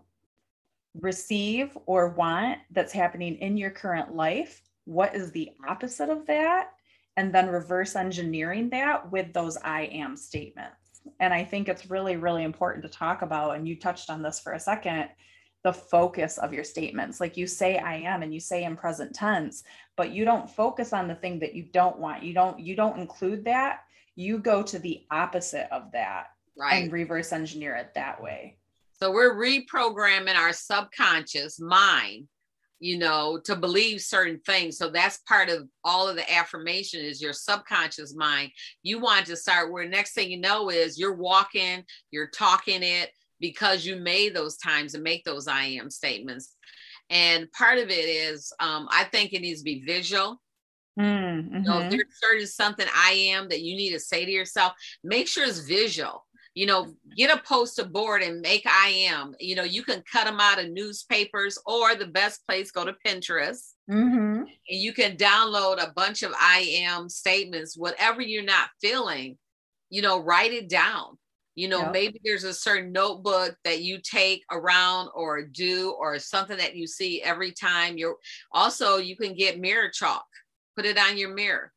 receive 1.01 1.77
or 1.87 2.11
want 2.11 2.59
that's 2.71 2.93
happening 2.93 3.37
in 3.37 3.57
your 3.57 3.71
current 3.71 4.15
life? 4.15 4.63
What 4.85 5.15
is 5.15 5.33
the 5.33 5.51
opposite 5.69 6.09
of 6.09 6.27
that? 6.27 6.73
And 7.17 7.35
then 7.35 7.49
reverse 7.49 7.97
engineering 7.97 8.71
that 8.71 9.11
with 9.11 9.33
those 9.33 9.57
I 9.59 9.83
am 9.93 10.17
statements. 10.17 10.77
And 11.19 11.33
I 11.33 11.45
think 11.45 11.69
it's 11.69 11.91
really, 11.91 12.17
really 12.17 12.45
important 12.45 12.85
to 12.85 12.91
talk 12.91 13.23
about. 13.23 13.57
And 13.57 13.67
you 13.67 13.79
touched 13.79 14.11
on 14.11 14.23
this 14.23 14.41
for 14.41 14.53
a 14.53 14.61
second 14.61 15.09
the 15.63 15.73
focus 15.73 16.39
of 16.39 16.55
your 16.55 16.65
statements. 16.65 17.21
Like 17.21 17.37
you 17.37 17.47
say, 17.47 17.77
I 17.79 17.97
am, 17.97 18.23
and 18.23 18.33
you 18.33 18.41
say 18.41 18.65
in 18.65 18.77
present 18.77 19.15
tense, 19.15 19.63
but 19.97 20.11
you 20.11 20.25
don't 20.25 20.49
focus 20.49 20.93
on 20.93 21.07
the 21.07 21.15
thing 21.15 21.39
that 21.41 21.55
you 21.55 21.65
don't 21.65 21.99
want. 21.99 22.23
You 22.23 22.33
don't, 22.33 22.59
you 22.59 22.75
don't 22.75 22.99
include 22.99 23.45
that. 23.45 23.81
You 24.17 24.39
go 24.39 24.63
to 24.63 24.79
the 24.79 25.05
opposite 25.11 25.69
of 25.71 25.93
that 25.93 26.29
right. 26.59 26.83
and 26.83 26.93
reverse 26.93 27.33
engineer 27.33 27.75
it 27.77 27.93
that 27.95 28.23
way. 28.23 28.57
So 28.93 29.11
we're 29.11 29.35
reprogramming 29.35 30.37
our 30.37 30.53
subconscious 30.53 31.61
mind 31.61 32.27
you 32.81 32.99
know 32.99 33.39
to 33.45 33.55
believe 33.55 34.01
certain 34.01 34.41
things 34.45 34.77
so 34.77 34.91
that's 34.91 35.19
part 35.19 35.49
of 35.49 35.69
all 35.85 36.09
of 36.09 36.17
the 36.17 36.33
affirmation 36.33 37.01
is 37.01 37.23
your 37.23 37.33
subconscious 37.33 38.15
mind 38.15 38.51
you 38.83 38.99
want 38.99 39.27
to 39.27 39.37
start 39.37 39.71
where 39.71 39.89
next 39.89 40.15
thing 40.15 40.31
you 40.31 40.41
know 40.41 40.71
is 40.71 40.99
you're 40.99 41.15
walking 41.15 41.85
you're 42.11 42.31
talking 42.31 42.83
it 42.83 43.11
because 43.39 43.85
you 43.85 43.97
made 43.97 44.35
those 44.35 44.57
times 44.57 44.95
and 44.95 45.05
make 45.05 45.23
those 45.25 45.47
i 45.47 45.63
am 45.63 45.91
statements 45.91 46.57
and 47.11 47.51
part 47.53 47.79
of 47.79 47.91
it 47.91 48.09
is 48.09 48.53
um, 48.61 48.89
i 48.91 49.05
think 49.05 49.33
it 49.33 49.43
needs 49.43 49.61
to 49.61 49.65
be 49.65 49.83
visual 49.83 50.41
mm-hmm. 50.99 51.55
you 51.55 51.61
know, 51.63 51.79
if 51.79 51.83
mm-hmm. 51.83 51.91
there's 51.91 52.21
certain 52.21 52.47
something 52.47 52.87
i 52.97 53.13
am 53.13 53.49
that 53.49 53.61
you 53.61 53.77
need 53.77 53.93
to 53.93 54.01
say 54.01 54.25
to 54.25 54.33
yourself 54.33 54.73
make 55.05 55.29
sure 55.29 55.45
it's 55.45 55.59
visual 55.61 56.25
you 56.55 56.67
know 56.67 56.93
get 57.17 57.37
a 57.37 57.41
poster 57.43 57.85
board 57.85 58.23
and 58.23 58.41
make 58.41 58.65
i 58.67 58.89
am. 58.89 59.35
You 59.39 59.55
know 59.55 59.63
you 59.63 59.83
can 59.83 60.03
cut 60.11 60.25
them 60.25 60.41
out 60.41 60.63
of 60.63 60.71
newspapers 60.71 61.59
or 61.67 61.95
the 61.95 62.07
best 62.07 62.47
place 62.47 62.71
go 62.71 62.85
to 62.85 62.95
pinterest. 63.07 63.73
Mm-hmm. 63.91 64.43
and 64.43 64.49
you 64.69 64.93
can 64.93 65.17
download 65.17 65.83
a 65.83 65.93
bunch 65.97 66.23
of 66.23 66.33
i 66.39 66.61
am 66.83 67.09
statements 67.09 67.77
whatever 67.77 68.23
you're 68.23 68.45
not 68.45 68.69
feeling 68.81 69.37
you 69.91 70.03
know 70.03 70.21
write 70.21 70.53
it 70.53 70.69
down. 70.69 71.19
You 71.57 71.69
know 71.69 71.81
yep. 71.81 71.93
maybe 71.93 72.21
there's 72.25 72.45
a 72.45 72.55
certain 72.55 72.93
notebook 72.93 73.57
that 73.65 73.83
you 73.83 73.99
take 74.03 74.45
around 74.51 75.11
or 75.15 75.43
do 75.43 75.95
or 75.99 76.19
something 76.19 76.57
that 76.57 76.77
you 76.77 76.87
see 76.87 77.21
every 77.23 77.53
time. 77.53 77.99
You're 77.99 78.17
also 78.53 78.97
you 78.97 79.17
can 79.17 79.35
get 79.35 79.61
mirror 79.61 79.91
chalk. 79.91 80.25
Put 80.77 80.87
it 80.87 80.99
on 80.99 81.19
your 81.19 81.35
mirror 81.35 81.73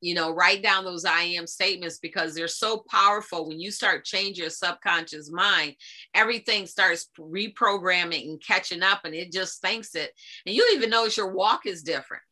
you 0.00 0.14
know 0.14 0.30
write 0.30 0.62
down 0.62 0.84
those 0.84 1.04
i 1.04 1.22
am 1.22 1.46
statements 1.46 1.98
because 1.98 2.34
they're 2.34 2.48
so 2.48 2.84
powerful. 2.90 3.48
When 3.48 3.60
you 3.60 3.70
start 3.70 4.04
changing 4.04 4.42
your 4.42 4.50
subconscious 4.50 5.30
mind 5.30 5.74
everything 6.14 6.66
starts 6.66 7.08
reprogramming 7.18 8.28
and 8.28 8.42
catching 8.42 8.82
up 8.82 9.00
and 9.04 9.14
it 9.14 9.32
just 9.32 9.60
thinks 9.60 9.94
it. 9.94 10.12
And 10.46 10.54
you 10.54 10.70
even 10.74 10.90
notice 10.90 11.16
your 11.16 11.32
walk 11.32 11.66
is 11.66 11.82
different. 11.82 12.22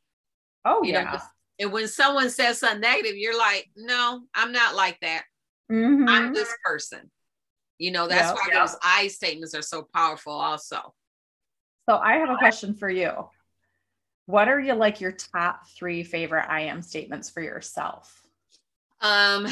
Oh 0.64 0.82
you 0.82 0.92
yeah. 0.92 1.04
know, 1.04 1.18
and 1.58 1.72
when 1.72 1.88
someone 1.88 2.30
says 2.30 2.60
something 2.60 2.80
negative 2.80 3.16
you're 3.16 3.38
like 3.38 3.68
no 3.76 4.22
i'm 4.34 4.52
not 4.52 4.74
like 4.74 4.98
that. 5.00 5.24
Mm-hmm. 5.70 6.08
i'm 6.08 6.34
this 6.34 6.52
person. 6.64 7.10
You 7.78 7.90
know 7.90 8.08
that's 8.08 8.28
yep, 8.28 8.34
why 8.36 8.48
yep. 8.52 8.66
those 8.66 8.76
i 8.82 9.08
statements 9.08 9.54
are 9.54 9.62
so 9.62 9.86
powerful 9.94 10.32
also. 10.32 10.94
So 11.88 11.96
i 11.96 12.14
have 12.14 12.30
a 12.30 12.36
question 12.36 12.74
for 12.74 12.88
you 12.88 13.28
what 14.26 14.48
are 14.48 14.60
you 14.60 14.74
like 14.74 15.00
your 15.00 15.12
top 15.12 15.68
three 15.68 16.02
favorite 16.02 16.46
I 16.48 16.62
am 16.62 16.82
statements 16.82 17.30
for 17.30 17.40
yourself? 17.40 18.22
Um, 19.00 19.46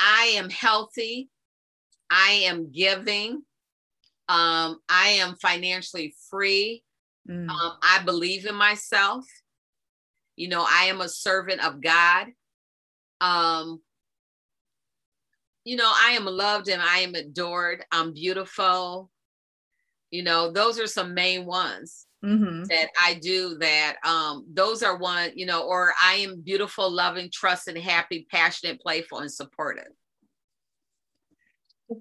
I 0.00 0.32
am 0.36 0.48
healthy. 0.48 1.28
I 2.10 2.42
am 2.44 2.72
giving. 2.72 3.42
Um, 4.30 4.80
I 4.88 5.18
am 5.20 5.36
financially 5.36 6.14
free. 6.30 6.82
Mm. 7.28 7.50
Um, 7.50 7.72
I 7.82 8.02
believe 8.04 8.46
in 8.46 8.54
myself. 8.54 9.26
You 10.36 10.48
know, 10.48 10.64
I 10.66 10.84
am 10.84 11.02
a 11.02 11.08
servant 11.08 11.62
of 11.64 11.82
God. 11.82 12.28
Um, 13.20 13.82
you 15.64 15.76
know, 15.76 15.90
I 15.92 16.12
am 16.12 16.24
loved 16.24 16.68
and 16.68 16.80
I 16.80 17.00
am 17.00 17.14
adored. 17.14 17.84
I'm 17.92 18.14
beautiful. 18.14 19.10
You 20.10 20.22
know, 20.22 20.50
those 20.50 20.78
are 20.78 20.86
some 20.86 21.12
main 21.12 21.44
ones 21.44 22.06
mm-hmm. 22.24 22.64
that 22.64 22.88
I 23.00 23.14
do 23.14 23.56
that 23.58 23.96
um 24.04 24.46
those 24.52 24.82
are 24.82 24.96
one, 24.96 25.30
you 25.34 25.46
know, 25.46 25.62
or 25.62 25.92
I 26.02 26.14
am 26.14 26.40
beautiful, 26.40 26.90
loving, 26.90 27.30
trusted, 27.32 27.76
happy, 27.78 28.26
passionate, 28.30 28.80
playful, 28.80 29.18
and 29.18 29.32
supportive. 29.32 29.92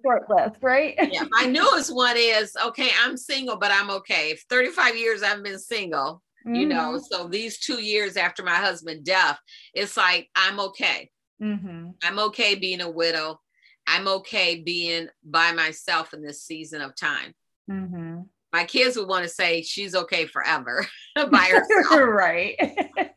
Short 0.04 0.30
list, 0.30 0.58
right? 0.62 0.96
yeah, 1.12 1.24
my 1.30 1.46
newest 1.46 1.94
one 1.94 2.16
is 2.18 2.56
okay, 2.62 2.90
I'm 3.04 3.16
single, 3.16 3.58
but 3.58 3.72
I'm 3.72 3.90
okay. 3.92 4.38
35 4.50 4.98
years 4.98 5.24
I've 5.24 5.44
been 5.44 5.60
single, 5.60 6.22
mm-hmm. 6.46 6.56
you 6.56 6.66
know. 6.66 6.96
Mm-hmm. 6.96 7.04
So 7.10 7.28
these 7.28 7.60
two 7.60 7.82
years 7.82 8.18
after 8.18 8.44
my 8.44 8.56
husband 8.56 9.06
death, 9.06 9.40
it's 9.74 9.96
like 9.96 10.30
I'm 10.36 10.60
okay. 10.60 11.10
Mm-hmm. 11.42 11.92
I'm 12.04 12.20
okay 12.20 12.56
being 12.56 12.82
a 12.82 12.90
widow. 12.90 13.40
I'm 13.86 14.10
okay 14.10 14.60
being 14.60 15.08
by 15.24 15.54
myself 15.54 16.14
in 16.14 16.22
this 16.22 16.44
season 16.44 16.82
of 16.82 16.94
time. 16.96 17.34
Mm-hmm 17.72 18.22
my 18.58 18.66
kids 18.66 18.98
would 18.98 19.08
want 19.08 19.22
to 19.22 19.30
say 19.30 19.62
she's 19.62 19.94
okay 19.94 20.26
forever 20.26 20.84
by 21.16 21.46
herself. 21.52 22.02
Right. 22.02 22.56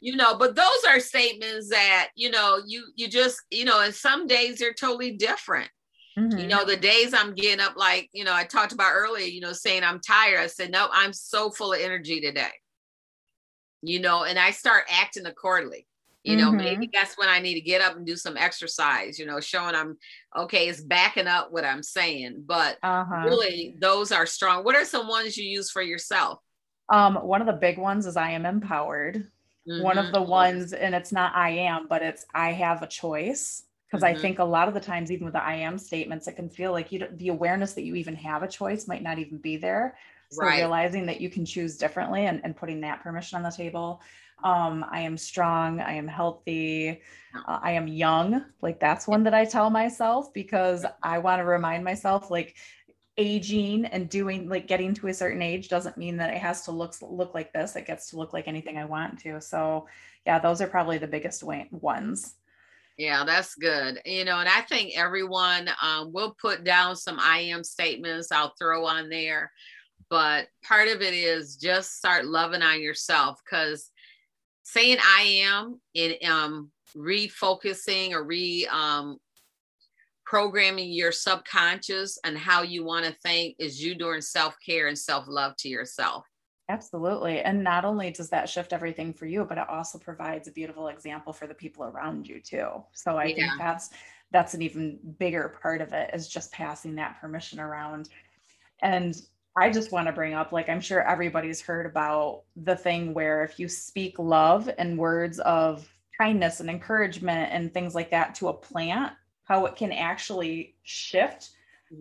You 0.00 0.16
know 0.16 0.36
but 0.36 0.54
those 0.54 0.84
are 0.86 1.00
statements 1.00 1.70
that 1.70 2.10
you 2.14 2.30
know 2.30 2.60
you 2.66 2.84
you 2.94 3.08
just 3.08 3.40
you 3.50 3.64
know 3.64 3.80
and 3.80 3.94
some 3.94 4.26
days 4.26 4.58
they're 4.58 4.74
totally 4.74 5.12
different. 5.12 5.70
Mm-hmm. 6.18 6.38
you 6.38 6.46
know 6.46 6.64
the 6.64 6.76
days 6.76 7.12
i'm 7.14 7.34
getting 7.34 7.58
up 7.58 7.74
like 7.76 8.08
you 8.12 8.22
know 8.22 8.34
i 8.34 8.44
talked 8.44 8.72
about 8.72 8.92
earlier 8.92 9.24
you 9.24 9.40
know 9.40 9.52
saying 9.52 9.82
i'm 9.82 9.98
tired 10.00 10.38
i 10.38 10.46
said 10.46 10.70
no 10.70 10.88
i'm 10.92 11.12
so 11.12 11.50
full 11.50 11.72
of 11.72 11.80
energy 11.80 12.20
today. 12.20 12.52
You 13.82 14.00
know 14.00 14.24
and 14.24 14.38
i 14.38 14.50
start 14.50 14.84
acting 14.90 15.26
accordingly 15.26 15.86
you 16.24 16.36
know 16.36 16.48
mm-hmm. 16.48 16.56
maybe 16.56 16.90
that's 16.92 17.16
when 17.16 17.28
i 17.28 17.38
need 17.38 17.54
to 17.54 17.60
get 17.60 17.82
up 17.82 17.96
and 17.96 18.06
do 18.06 18.16
some 18.16 18.36
exercise 18.36 19.18
you 19.18 19.26
know 19.26 19.38
showing 19.40 19.74
i'm 19.74 19.96
okay 20.36 20.68
it's 20.68 20.80
backing 20.80 21.26
up 21.26 21.52
what 21.52 21.64
i'm 21.64 21.82
saying 21.82 22.42
but 22.46 22.78
uh-huh. 22.82 23.22
really 23.26 23.76
those 23.78 24.10
are 24.10 24.26
strong 24.26 24.64
what 24.64 24.74
are 24.74 24.84
some 24.84 25.06
ones 25.06 25.36
you 25.36 25.48
use 25.48 25.70
for 25.70 25.82
yourself 25.82 26.40
um 26.88 27.14
one 27.16 27.40
of 27.40 27.46
the 27.46 27.52
big 27.52 27.78
ones 27.78 28.06
is 28.06 28.16
i 28.16 28.30
am 28.30 28.46
empowered 28.46 29.16
mm-hmm. 29.68 29.82
one 29.82 29.98
of 29.98 30.06
mm-hmm. 30.06 30.14
the 30.14 30.22
ones 30.22 30.72
and 30.72 30.94
it's 30.94 31.12
not 31.12 31.34
i 31.36 31.50
am 31.50 31.86
but 31.88 32.02
it's 32.02 32.24
i 32.34 32.50
have 32.52 32.82
a 32.82 32.86
choice 32.86 33.64
because 33.86 34.02
mm-hmm. 34.02 34.16
i 34.16 34.20
think 34.20 34.38
a 34.38 34.44
lot 34.44 34.66
of 34.66 34.74
the 34.74 34.80
times 34.80 35.12
even 35.12 35.26
with 35.26 35.34
the 35.34 35.44
i 35.44 35.54
am 35.54 35.78
statements 35.78 36.26
it 36.26 36.36
can 36.36 36.48
feel 36.48 36.72
like 36.72 36.90
you 36.90 37.06
the 37.16 37.28
awareness 37.28 37.74
that 37.74 37.84
you 37.84 37.94
even 37.94 38.16
have 38.16 38.42
a 38.42 38.48
choice 38.48 38.88
might 38.88 39.02
not 39.02 39.18
even 39.18 39.36
be 39.38 39.58
there 39.58 39.96
so 40.34 40.44
right. 40.44 40.58
realizing 40.58 41.06
that 41.06 41.20
you 41.20 41.30
can 41.30 41.44
choose 41.44 41.76
differently 41.76 42.26
and, 42.26 42.40
and 42.44 42.56
putting 42.56 42.80
that 42.80 43.02
permission 43.02 43.36
on 43.36 43.42
the 43.42 43.50
table 43.50 44.00
um, 44.42 44.84
I 44.90 45.00
am 45.00 45.16
strong, 45.16 45.80
I 45.80 45.94
am 45.94 46.06
healthy, 46.06 47.00
uh, 47.34 47.58
I 47.62 47.72
am 47.72 47.88
young. 47.88 48.44
Like 48.60 48.78
that's 48.80 49.08
one 49.08 49.22
that 49.24 49.34
I 49.34 49.44
tell 49.44 49.70
myself 49.70 50.32
because 50.34 50.84
I 51.02 51.18
want 51.18 51.40
to 51.40 51.44
remind 51.44 51.82
myself 51.84 52.30
like 52.30 52.56
aging 53.16 53.86
and 53.86 54.08
doing 54.08 54.48
like 54.48 54.66
getting 54.66 54.92
to 54.92 55.06
a 55.06 55.14
certain 55.14 55.40
age 55.40 55.68
doesn't 55.68 55.96
mean 55.96 56.16
that 56.16 56.34
it 56.34 56.38
has 56.38 56.62
to 56.64 56.72
look 56.72 56.94
look 57.00 57.32
like 57.34 57.52
this. 57.52 57.76
It 57.76 57.86
gets 57.86 58.10
to 58.10 58.16
look 58.16 58.32
like 58.32 58.48
anything 58.48 58.76
I 58.76 58.84
want 58.84 59.18
to. 59.20 59.40
So 59.40 59.86
yeah, 60.26 60.38
those 60.38 60.60
are 60.60 60.66
probably 60.66 60.98
the 60.98 61.06
biggest 61.06 61.42
way, 61.42 61.68
ones. 61.70 62.34
Yeah, 62.98 63.24
that's 63.24 63.54
good. 63.54 64.00
You 64.04 64.24
know, 64.24 64.38
and 64.38 64.48
I 64.48 64.60
think 64.60 64.96
everyone 64.96 65.68
um, 65.82 66.12
will 66.12 66.36
put 66.40 66.64
down 66.64 66.96
some 66.96 67.18
I 67.18 67.38
am 67.38 67.64
statements 67.64 68.30
I'll 68.30 68.54
throw 68.58 68.84
on 68.84 69.08
there. 69.08 69.50
But 70.14 70.46
part 70.62 70.86
of 70.86 71.02
it 71.02 71.12
is 71.12 71.56
just 71.56 71.98
start 71.98 72.24
loving 72.24 72.62
on 72.62 72.80
yourself 72.80 73.42
because 73.44 73.90
saying 74.62 74.98
I 75.02 75.22
am 75.42 75.80
and 75.96 76.14
um, 76.22 76.70
refocusing 76.96 78.12
or 78.12 78.22
re 78.22 78.64
um, 78.70 79.18
programming 80.24 80.92
your 80.92 81.10
subconscious 81.10 82.16
and 82.22 82.38
how 82.38 82.62
you 82.62 82.84
want 82.84 83.06
to 83.06 83.16
think 83.24 83.56
is 83.58 83.82
you 83.82 83.96
doing 83.96 84.20
self 84.20 84.54
care 84.64 84.86
and 84.86 84.96
self 84.96 85.24
love 85.26 85.56
to 85.56 85.68
yourself. 85.68 86.24
Absolutely. 86.68 87.40
And 87.40 87.64
not 87.64 87.84
only 87.84 88.12
does 88.12 88.30
that 88.30 88.48
shift 88.48 88.72
everything 88.72 89.14
for 89.14 89.26
you, 89.26 89.44
but 89.44 89.58
it 89.58 89.68
also 89.68 89.98
provides 89.98 90.46
a 90.46 90.52
beautiful 90.52 90.86
example 90.86 91.32
for 91.32 91.48
the 91.48 91.54
people 91.54 91.86
around 91.86 92.28
you 92.28 92.38
too. 92.38 92.68
So 92.92 93.16
I 93.16 93.24
yeah. 93.24 93.34
think 93.34 93.52
that's 93.58 93.90
that's 94.30 94.54
an 94.54 94.62
even 94.62 94.96
bigger 95.18 95.56
part 95.60 95.80
of 95.80 95.92
it 95.92 96.10
is 96.14 96.28
just 96.28 96.52
passing 96.52 96.94
that 96.94 97.20
permission 97.20 97.58
around. 97.58 98.10
And 98.80 99.20
I 99.56 99.70
just 99.70 99.92
want 99.92 100.08
to 100.08 100.12
bring 100.12 100.34
up 100.34 100.52
like 100.52 100.68
I'm 100.68 100.80
sure 100.80 101.00
everybody's 101.00 101.60
heard 101.60 101.86
about 101.86 102.42
the 102.56 102.76
thing 102.76 103.14
where 103.14 103.44
if 103.44 103.58
you 103.58 103.68
speak 103.68 104.18
love 104.18 104.68
and 104.78 104.98
words 104.98 105.38
of 105.40 105.88
kindness 106.18 106.60
and 106.60 106.68
encouragement 106.68 107.52
and 107.52 107.72
things 107.72 107.94
like 107.94 108.10
that 108.10 108.34
to 108.36 108.48
a 108.48 108.52
plant, 108.52 109.12
how 109.44 109.66
it 109.66 109.76
can 109.76 109.92
actually 109.92 110.74
shift 110.82 111.50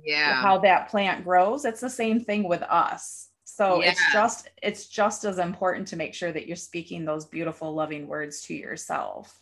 yeah 0.03 0.41
how 0.41 0.57
that 0.59 0.89
plant 0.89 1.23
grows. 1.23 1.65
It's 1.65 1.81
the 1.81 1.89
same 1.89 2.19
thing 2.19 2.47
with 2.47 2.63
us. 2.63 3.29
So 3.45 3.81
yeah. 3.81 3.91
it's 3.91 4.01
just 4.11 4.49
it's 4.61 4.87
just 4.87 5.25
as 5.25 5.37
important 5.37 5.87
to 5.89 5.95
make 5.95 6.13
sure 6.13 6.31
that 6.31 6.47
you're 6.47 6.55
speaking 6.55 7.05
those 7.05 7.25
beautiful 7.25 7.73
loving 7.73 8.07
words 8.07 8.41
to 8.43 8.55
yourself. 8.55 9.39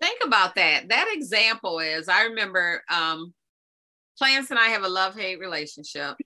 Think 0.00 0.20
about 0.24 0.56
that. 0.56 0.88
That 0.88 1.08
example 1.12 1.78
is 1.78 2.08
I 2.08 2.24
remember 2.24 2.82
um 2.90 3.32
plants 4.18 4.50
and 4.50 4.58
I 4.58 4.68
have 4.68 4.82
a 4.82 4.88
love-hate 4.88 5.38
relationship 5.38 6.16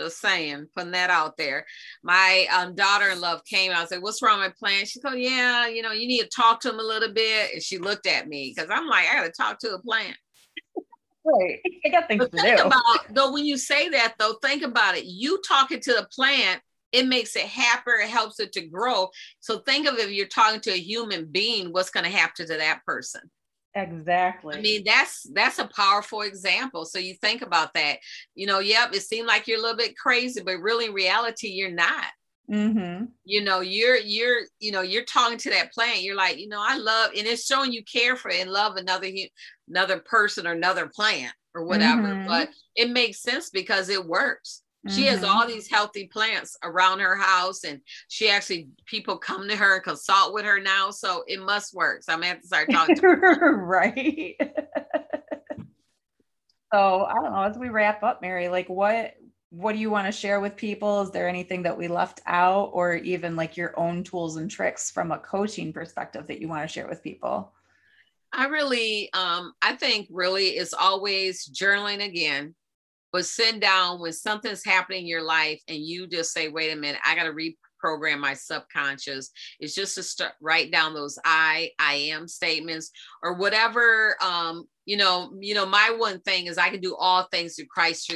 just 0.00 0.20
saying, 0.20 0.66
putting 0.74 0.92
that 0.92 1.10
out 1.10 1.36
there. 1.36 1.66
My 2.02 2.46
um, 2.52 2.74
daughter-in-law 2.74 3.40
came 3.46 3.72
out 3.72 3.80
and 3.80 3.88
said, 3.88 4.02
"What's 4.02 4.22
wrong 4.22 4.40
with 4.40 4.48
my 4.48 4.54
plant?" 4.58 4.88
She 4.88 5.00
said, 5.00 5.14
"Yeah, 5.16 5.66
you 5.68 5.82
know, 5.82 5.92
you 5.92 6.08
need 6.08 6.22
to 6.22 6.28
talk 6.28 6.60
to 6.60 6.70
him 6.70 6.80
a 6.80 6.82
little 6.82 7.12
bit." 7.12 7.54
And 7.54 7.62
she 7.62 7.78
looked 7.78 8.06
at 8.06 8.28
me 8.28 8.52
because 8.54 8.70
I'm 8.70 8.86
like, 8.88 9.06
"I 9.08 9.16
got 9.16 9.24
to 9.24 9.32
talk 9.32 9.58
to 9.60 9.74
a 9.74 9.82
plant." 9.82 10.16
Right, 11.24 11.60
I 11.84 11.88
got 11.90 12.08
things 12.08 12.20
but 12.24 12.32
to 12.32 12.42
think 12.42 12.56
do. 12.56 12.64
About 12.64 12.82
though, 13.10 13.32
when 13.32 13.44
you 13.44 13.58
say 13.58 13.90
that, 13.90 14.14
though, 14.18 14.34
think 14.42 14.62
about 14.62 14.96
it. 14.96 15.04
You 15.04 15.40
talking 15.46 15.80
to 15.80 15.92
the 15.92 16.08
plant, 16.12 16.62
it 16.92 17.06
makes 17.06 17.36
it 17.36 17.46
happier. 17.46 17.96
It 17.96 18.08
helps 18.08 18.40
it 18.40 18.52
to 18.52 18.62
grow. 18.62 19.08
So 19.40 19.58
think 19.58 19.86
of 19.86 19.98
if 19.98 20.10
you're 20.10 20.26
talking 20.26 20.60
to 20.62 20.72
a 20.72 20.78
human 20.78 21.26
being, 21.26 21.72
what's 21.72 21.90
going 21.90 22.04
to 22.04 22.10
happen 22.10 22.46
to 22.46 22.56
that 22.56 22.84
person? 22.86 23.30
Exactly. 23.74 24.56
I 24.56 24.60
mean, 24.60 24.82
that's 24.84 25.26
that's 25.32 25.58
a 25.58 25.68
powerful 25.68 26.22
example. 26.22 26.84
So 26.84 26.98
you 26.98 27.14
think 27.14 27.42
about 27.42 27.72
that. 27.74 27.98
You 28.34 28.46
know, 28.46 28.58
yep, 28.58 28.92
it 28.92 29.02
seemed 29.02 29.28
like 29.28 29.46
you're 29.46 29.58
a 29.58 29.62
little 29.62 29.76
bit 29.76 29.96
crazy, 29.96 30.42
but 30.42 30.58
really 30.58 30.86
in 30.86 30.92
reality, 30.92 31.48
you're 31.48 31.70
not. 31.70 32.06
Mm-hmm. 32.50 33.04
You 33.24 33.44
know, 33.44 33.60
you're 33.60 33.96
you're 33.96 34.40
you 34.58 34.72
know 34.72 34.80
you're 34.80 35.04
talking 35.04 35.38
to 35.38 35.50
that 35.50 35.72
plant. 35.72 36.02
You're 36.02 36.16
like, 36.16 36.38
you 36.38 36.48
know, 36.48 36.60
I 36.60 36.78
love, 36.78 37.12
and 37.16 37.26
it's 37.26 37.46
showing 37.46 37.72
you 37.72 37.84
care 37.84 38.16
for 38.16 38.30
and 38.30 38.50
love 38.50 38.76
another 38.76 39.08
another 39.68 40.00
person 40.00 40.48
or 40.48 40.52
another 40.52 40.88
plant 40.88 41.32
or 41.54 41.64
whatever. 41.64 42.08
Mm-hmm. 42.08 42.26
But 42.26 42.48
it 42.74 42.90
makes 42.90 43.22
sense 43.22 43.50
because 43.50 43.88
it 43.88 44.04
works. 44.04 44.62
She 44.88 45.04
has 45.06 45.20
mm-hmm. 45.20 45.30
all 45.30 45.46
these 45.46 45.68
healthy 45.68 46.06
plants 46.06 46.56
around 46.62 47.00
her 47.00 47.14
house, 47.14 47.64
and 47.64 47.82
she 48.08 48.30
actually 48.30 48.68
people 48.86 49.18
come 49.18 49.46
to 49.46 49.56
her 49.56 49.74
and 49.74 49.84
consult 49.84 50.32
with 50.32 50.46
her 50.46 50.58
now. 50.58 50.90
So 50.90 51.22
it 51.26 51.38
must 51.38 51.74
work. 51.74 52.02
So 52.02 52.14
I'm 52.14 52.20
gonna 52.20 52.28
have 52.28 52.40
to 52.40 52.46
start 52.46 52.70
talking 52.70 52.96
to 52.96 53.02
her. 53.02 53.56
right. 53.62 54.36
so 56.72 57.04
I 57.04 57.14
don't 57.14 57.32
know. 57.32 57.42
As 57.42 57.58
we 57.58 57.68
wrap 57.68 58.02
up, 58.02 58.22
Mary, 58.22 58.48
like 58.48 58.70
what 58.70 59.16
what 59.50 59.72
do 59.72 59.78
you 59.78 59.90
want 59.90 60.06
to 60.06 60.12
share 60.12 60.40
with 60.40 60.56
people? 60.56 61.02
Is 61.02 61.10
there 61.10 61.28
anything 61.28 61.64
that 61.64 61.76
we 61.76 61.86
left 61.88 62.22
out, 62.24 62.70
or 62.72 62.94
even 62.94 63.36
like 63.36 63.58
your 63.58 63.78
own 63.78 64.02
tools 64.02 64.36
and 64.36 64.50
tricks 64.50 64.90
from 64.90 65.12
a 65.12 65.18
coaching 65.18 65.74
perspective 65.74 66.26
that 66.28 66.40
you 66.40 66.48
want 66.48 66.62
to 66.62 66.72
share 66.72 66.88
with 66.88 67.02
people? 67.02 67.52
I 68.32 68.46
really, 68.46 69.10
um, 69.12 69.52
I 69.60 69.74
think 69.74 70.06
really 70.10 70.56
is 70.56 70.72
always 70.72 71.46
journaling 71.48 72.02
again 72.02 72.54
but 73.12 73.26
sit 73.26 73.60
down 73.60 74.00
when 74.00 74.12
something's 74.12 74.64
happening 74.64 75.00
in 75.00 75.06
your 75.06 75.22
life 75.22 75.60
and 75.68 75.78
you 75.78 76.06
just 76.06 76.32
say, 76.32 76.48
wait 76.48 76.72
a 76.72 76.76
minute, 76.76 77.00
I 77.04 77.14
got 77.14 77.24
to 77.24 77.32
reprogram 77.32 78.18
my 78.18 78.34
subconscious. 78.34 79.30
It's 79.58 79.74
just 79.74 79.94
to 79.96 80.02
start 80.02 80.32
write 80.40 80.70
down 80.70 80.94
those 80.94 81.18
I, 81.24 81.70
I 81.78 81.94
am 81.94 82.28
statements 82.28 82.90
or 83.22 83.34
whatever. 83.34 84.16
Um, 84.22 84.64
you 84.84 84.96
know, 84.96 85.32
you 85.40 85.54
know, 85.54 85.66
my 85.66 85.94
one 85.96 86.20
thing 86.20 86.46
is 86.46 86.58
I 86.58 86.70
can 86.70 86.80
do 86.80 86.96
all 86.96 87.26
things 87.30 87.54
through 87.54 87.66
Christ 87.66 88.06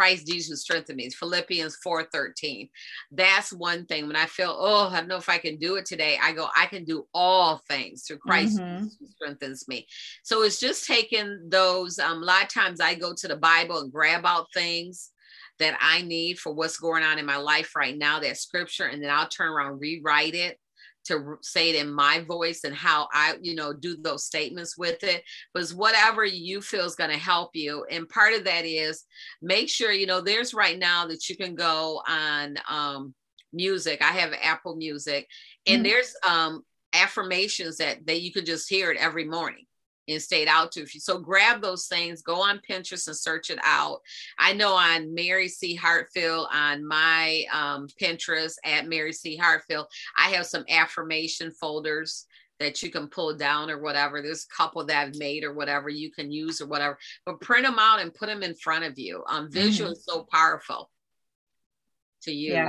Christ 0.00 0.26
Jesus 0.26 0.62
strengthen 0.62 0.96
me. 0.96 1.10
Philippians 1.10 1.76
4 1.76 2.04
13. 2.04 2.70
That's 3.10 3.52
one 3.52 3.84
thing. 3.84 4.06
When 4.06 4.16
I 4.16 4.24
feel, 4.24 4.56
oh, 4.58 4.88
I 4.88 4.96
don't 4.96 5.08
know 5.08 5.18
if 5.18 5.28
I 5.28 5.36
can 5.36 5.58
do 5.58 5.76
it 5.76 5.84
today, 5.84 6.18
I 6.22 6.32
go, 6.32 6.48
I 6.56 6.64
can 6.64 6.84
do 6.84 7.06
all 7.12 7.60
things 7.68 8.04
through 8.04 8.16
Christ 8.16 8.58
mm-hmm. 8.58 8.84
who 8.84 9.06
strengthens 9.14 9.68
me. 9.68 9.86
So 10.22 10.42
it's 10.42 10.58
just 10.58 10.86
taking 10.86 11.50
those. 11.50 11.98
Um, 11.98 12.22
a 12.22 12.24
lot 12.24 12.44
of 12.44 12.48
times 12.48 12.80
I 12.80 12.94
go 12.94 13.12
to 13.14 13.28
the 13.28 13.36
Bible 13.36 13.80
and 13.80 13.92
grab 13.92 14.24
out 14.24 14.46
things 14.54 15.10
that 15.58 15.76
I 15.82 16.00
need 16.00 16.38
for 16.38 16.54
what's 16.54 16.78
going 16.78 17.02
on 17.02 17.18
in 17.18 17.26
my 17.26 17.36
life 17.36 17.76
right 17.76 17.98
now, 17.98 18.20
that 18.20 18.38
scripture, 18.38 18.86
and 18.86 19.02
then 19.02 19.10
I'll 19.10 19.28
turn 19.28 19.48
around, 19.48 19.80
rewrite 19.80 20.34
it 20.34 20.58
to 21.04 21.36
say 21.42 21.70
it 21.70 21.76
in 21.76 21.92
my 21.92 22.20
voice 22.20 22.64
and 22.64 22.74
how 22.74 23.08
I, 23.12 23.36
you 23.40 23.54
know, 23.54 23.72
do 23.72 23.96
those 23.96 24.24
statements 24.24 24.76
with 24.76 25.02
it. 25.02 25.22
But 25.54 25.68
whatever 25.70 26.24
you 26.24 26.60
feel 26.60 26.84
is 26.84 26.94
going 26.94 27.10
to 27.10 27.16
help 27.16 27.50
you. 27.54 27.84
And 27.90 28.08
part 28.08 28.34
of 28.34 28.44
that 28.44 28.64
is 28.64 29.04
make 29.40 29.68
sure, 29.68 29.92
you 29.92 30.06
know, 30.06 30.20
there's 30.20 30.54
right 30.54 30.78
now 30.78 31.06
that 31.06 31.28
you 31.28 31.36
can 31.36 31.54
go 31.54 32.02
on 32.06 32.56
um, 32.68 33.14
music. 33.52 34.02
I 34.02 34.12
have 34.12 34.32
Apple 34.42 34.76
Music, 34.76 35.26
and 35.66 35.76
mm-hmm. 35.76 35.82
there's 35.84 36.14
um, 36.28 36.62
affirmations 36.92 37.78
that 37.78 38.06
that 38.06 38.20
you 38.20 38.32
can 38.32 38.44
just 38.44 38.68
hear 38.68 38.90
it 38.90 38.98
every 38.98 39.24
morning 39.24 39.64
and 40.12 40.22
stayed 40.22 40.48
out 40.48 40.72
to. 40.72 40.86
So 40.86 41.18
grab 41.18 41.60
those 41.60 41.86
things, 41.86 42.22
go 42.22 42.40
on 42.42 42.60
Pinterest 42.68 43.06
and 43.06 43.16
search 43.16 43.50
it 43.50 43.58
out. 43.62 44.00
I 44.38 44.52
know 44.52 44.74
on 44.74 45.14
Mary 45.14 45.48
C. 45.48 45.74
Hartfield 45.74 46.48
on 46.52 46.86
my 46.86 47.44
um, 47.52 47.88
Pinterest 48.00 48.54
at 48.64 48.88
Mary 48.88 49.12
C. 49.12 49.36
Hartfield, 49.36 49.86
I 50.16 50.30
have 50.30 50.46
some 50.46 50.64
affirmation 50.68 51.50
folders 51.50 52.26
that 52.58 52.82
you 52.82 52.90
can 52.90 53.08
pull 53.08 53.34
down 53.34 53.70
or 53.70 53.80
whatever. 53.80 54.20
There's 54.20 54.44
a 54.50 54.54
couple 54.54 54.84
that 54.84 55.06
I've 55.08 55.16
made 55.16 55.44
or 55.44 55.54
whatever 55.54 55.88
you 55.88 56.10
can 56.10 56.30
use 56.30 56.60
or 56.60 56.66
whatever, 56.66 56.98
but 57.24 57.40
print 57.40 57.64
them 57.64 57.78
out 57.78 58.00
and 58.00 58.12
put 58.12 58.26
them 58.26 58.42
in 58.42 58.54
front 58.54 58.84
of 58.84 58.98
you. 58.98 59.24
Um, 59.26 59.50
visual 59.50 59.90
mm-hmm. 59.90 59.98
is 59.98 60.04
so 60.04 60.26
powerful 60.30 60.90
to 62.22 62.32
use. 62.32 62.52
Yeah 62.52 62.68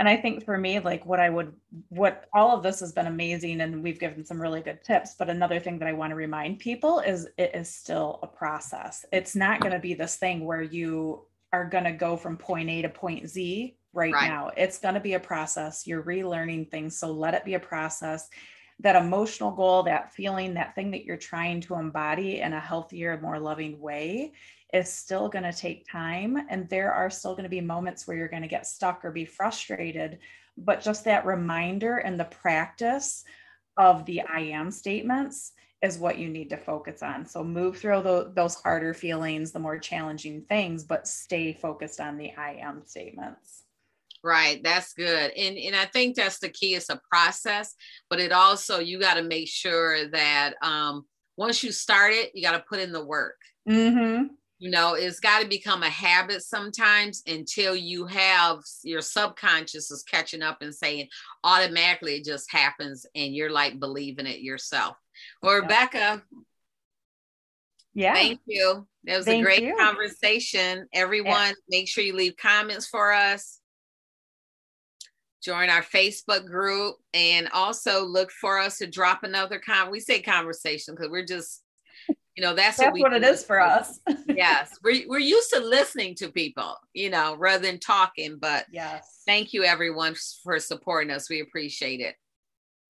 and 0.00 0.08
i 0.08 0.16
think 0.16 0.44
for 0.44 0.58
me 0.58 0.80
like 0.80 1.06
what 1.06 1.20
i 1.20 1.30
would 1.30 1.52
what 1.90 2.24
all 2.34 2.56
of 2.56 2.64
this 2.64 2.80
has 2.80 2.90
been 2.90 3.06
amazing 3.06 3.60
and 3.60 3.82
we've 3.82 4.00
given 4.00 4.24
some 4.24 4.40
really 4.40 4.60
good 4.60 4.82
tips 4.82 5.14
but 5.16 5.30
another 5.30 5.60
thing 5.60 5.78
that 5.78 5.86
i 5.86 5.92
want 5.92 6.10
to 6.10 6.16
remind 6.16 6.58
people 6.58 6.98
is 6.98 7.28
it 7.36 7.54
is 7.54 7.68
still 7.72 8.18
a 8.22 8.26
process. 8.26 9.04
It's 9.12 9.36
not 9.36 9.60
going 9.60 9.72
to 9.72 9.78
be 9.78 9.94
this 9.94 10.16
thing 10.16 10.44
where 10.44 10.62
you 10.62 11.26
are 11.52 11.68
going 11.68 11.84
to 11.84 11.92
go 11.92 12.16
from 12.16 12.36
point 12.36 12.70
a 12.70 12.82
to 12.82 12.88
point 12.88 13.28
z 13.28 13.76
right, 13.92 14.12
right. 14.12 14.28
now. 14.28 14.50
It's 14.56 14.78
going 14.78 14.94
to 14.94 15.00
be 15.00 15.14
a 15.14 15.20
process. 15.20 15.86
You're 15.86 16.02
relearning 16.02 16.70
things 16.70 16.98
so 16.98 17.12
let 17.12 17.34
it 17.34 17.44
be 17.44 17.54
a 17.54 17.60
process. 17.60 18.28
That 18.80 18.96
emotional 18.96 19.50
goal 19.50 19.82
that 19.82 20.14
feeling 20.14 20.54
that 20.54 20.74
thing 20.74 20.90
that 20.92 21.04
you're 21.04 21.18
trying 21.18 21.60
to 21.62 21.74
embody 21.74 22.40
in 22.40 22.54
a 22.54 22.60
healthier 22.60 23.20
more 23.20 23.38
loving 23.38 23.78
way 23.78 24.32
is 24.72 24.92
still 24.92 25.28
going 25.28 25.44
to 25.44 25.52
take 25.52 25.90
time. 25.90 26.46
And 26.48 26.68
there 26.68 26.92
are 26.92 27.10
still 27.10 27.32
going 27.32 27.44
to 27.44 27.50
be 27.50 27.60
moments 27.60 28.06
where 28.06 28.16
you're 28.16 28.28
going 28.28 28.42
to 28.42 28.48
get 28.48 28.66
stuck 28.66 29.04
or 29.04 29.10
be 29.10 29.24
frustrated. 29.24 30.18
But 30.56 30.82
just 30.82 31.04
that 31.04 31.26
reminder 31.26 31.98
and 31.98 32.18
the 32.18 32.24
practice 32.24 33.24
of 33.76 34.04
the 34.04 34.22
I 34.22 34.40
am 34.40 34.70
statements 34.70 35.52
is 35.82 35.98
what 35.98 36.18
you 36.18 36.28
need 36.28 36.50
to 36.50 36.56
focus 36.56 37.02
on. 37.02 37.26
So 37.26 37.42
move 37.42 37.78
through 37.78 38.02
the, 38.02 38.32
those 38.34 38.56
harder 38.56 38.92
feelings, 38.92 39.52
the 39.52 39.58
more 39.58 39.78
challenging 39.78 40.42
things, 40.42 40.84
but 40.84 41.08
stay 41.08 41.54
focused 41.54 42.00
on 42.00 42.18
the 42.18 42.32
I 42.36 42.58
am 42.60 42.82
statements. 42.84 43.64
Right, 44.22 44.62
that's 44.62 44.92
good. 44.92 45.32
And 45.34 45.56
and 45.56 45.74
I 45.74 45.86
think 45.86 46.14
that's 46.14 46.40
the 46.40 46.50
key. 46.50 46.74
It's 46.74 46.90
a 46.90 47.00
process, 47.10 47.74
but 48.10 48.20
it 48.20 48.32
also 48.32 48.78
you 48.78 49.00
got 49.00 49.14
to 49.14 49.22
make 49.22 49.48
sure 49.48 50.08
that 50.08 50.56
um 50.60 51.06
once 51.38 51.64
you 51.64 51.72
start 51.72 52.12
it, 52.12 52.32
you 52.34 52.42
got 52.42 52.52
to 52.52 52.64
put 52.68 52.80
in 52.80 52.92
the 52.92 53.02
work. 53.02 53.38
Mm-hmm 53.66 54.34
you 54.60 54.70
know 54.70 54.92
it's 54.92 55.18
got 55.18 55.40
to 55.40 55.48
become 55.48 55.82
a 55.82 55.88
habit 55.88 56.42
sometimes 56.42 57.22
until 57.26 57.74
you 57.74 58.04
have 58.04 58.60
your 58.84 59.00
subconscious 59.00 59.90
is 59.90 60.04
catching 60.04 60.42
up 60.42 60.58
and 60.60 60.74
saying 60.74 61.08
automatically 61.42 62.16
it 62.16 62.24
just 62.24 62.52
happens 62.52 63.06
and 63.16 63.34
you're 63.34 63.50
like 63.50 63.80
believing 63.80 64.26
it 64.26 64.40
yourself. 64.40 64.96
Well 65.42 65.56
rebecca. 65.56 66.22
Yeah. 67.94 68.14
Thank 68.14 68.40
you. 68.46 68.86
That 69.04 69.16
was 69.16 69.26
thank 69.26 69.40
a 69.40 69.44
great 69.44 69.62
you. 69.62 69.74
conversation. 69.76 70.86
Everyone 70.92 71.48
yeah. 71.48 71.52
make 71.68 71.88
sure 71.88 72.04
you 72.04 72.14
leave 72.14 72.36
comments 72.36 72.86
for 72.86 73.12
us. 73.12 73.58
Join 75.42 75.70
our 75.70 75.82
facebook 75.82 76.44
group 76.46 76.96
and 77.14 77.48
also 77.54 78.04
look 78.04 78.30
for 78.30 78.58
us 78.58 78.76
to 78.78 78.86
drop 78.86 79.22
another 79.22 79.58
con 79.58 79.90
we 79.90 80.00
say 80.00 80.20
conversation 80.20 80.94
because 80.94 81.10
we're 81.10 81.24
just 81.24 81.62
you 82.36 82.42
know 82.42 82.54
that's, 82.54 82.78
that's 82.78 82.92
what, 82.92 83.00
what 83.00 83.12
it 83.12 83.24
is 83.24 83.44
for 83.44 83.60
us. 83.60 84.00
Yes 84.28 84.78
we're, 84.82 85.06
we're 85.08 85.18
used 85.18 85.50
to 85.50 85.60
listening 85.60 86.14
to 86.16 86.28
people 86.30 86.76
you 86.94 87.10
know 87.10 87.36
rather 87.36 87.62
than 87.62 87.78
talking 87.78 88.38
but 88.40 88.66
yes. 88.72 89.22
thank 89.26 89.52
you 89.52 89.64
everyone 89.64 90.14
for 90.42 90.58
supporting 90.58 91.10
us. 91.10 91.28
We 91.28 91.40
appreciate 91.40 92.00
it. 92.00 92.14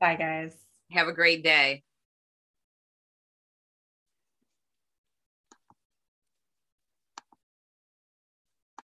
Bye 0.00 0.16
guys. 0.16 0.55
Have 0.92 1.09
a 1.09 1.12
great 1.12 1.42
day 1.42 1.83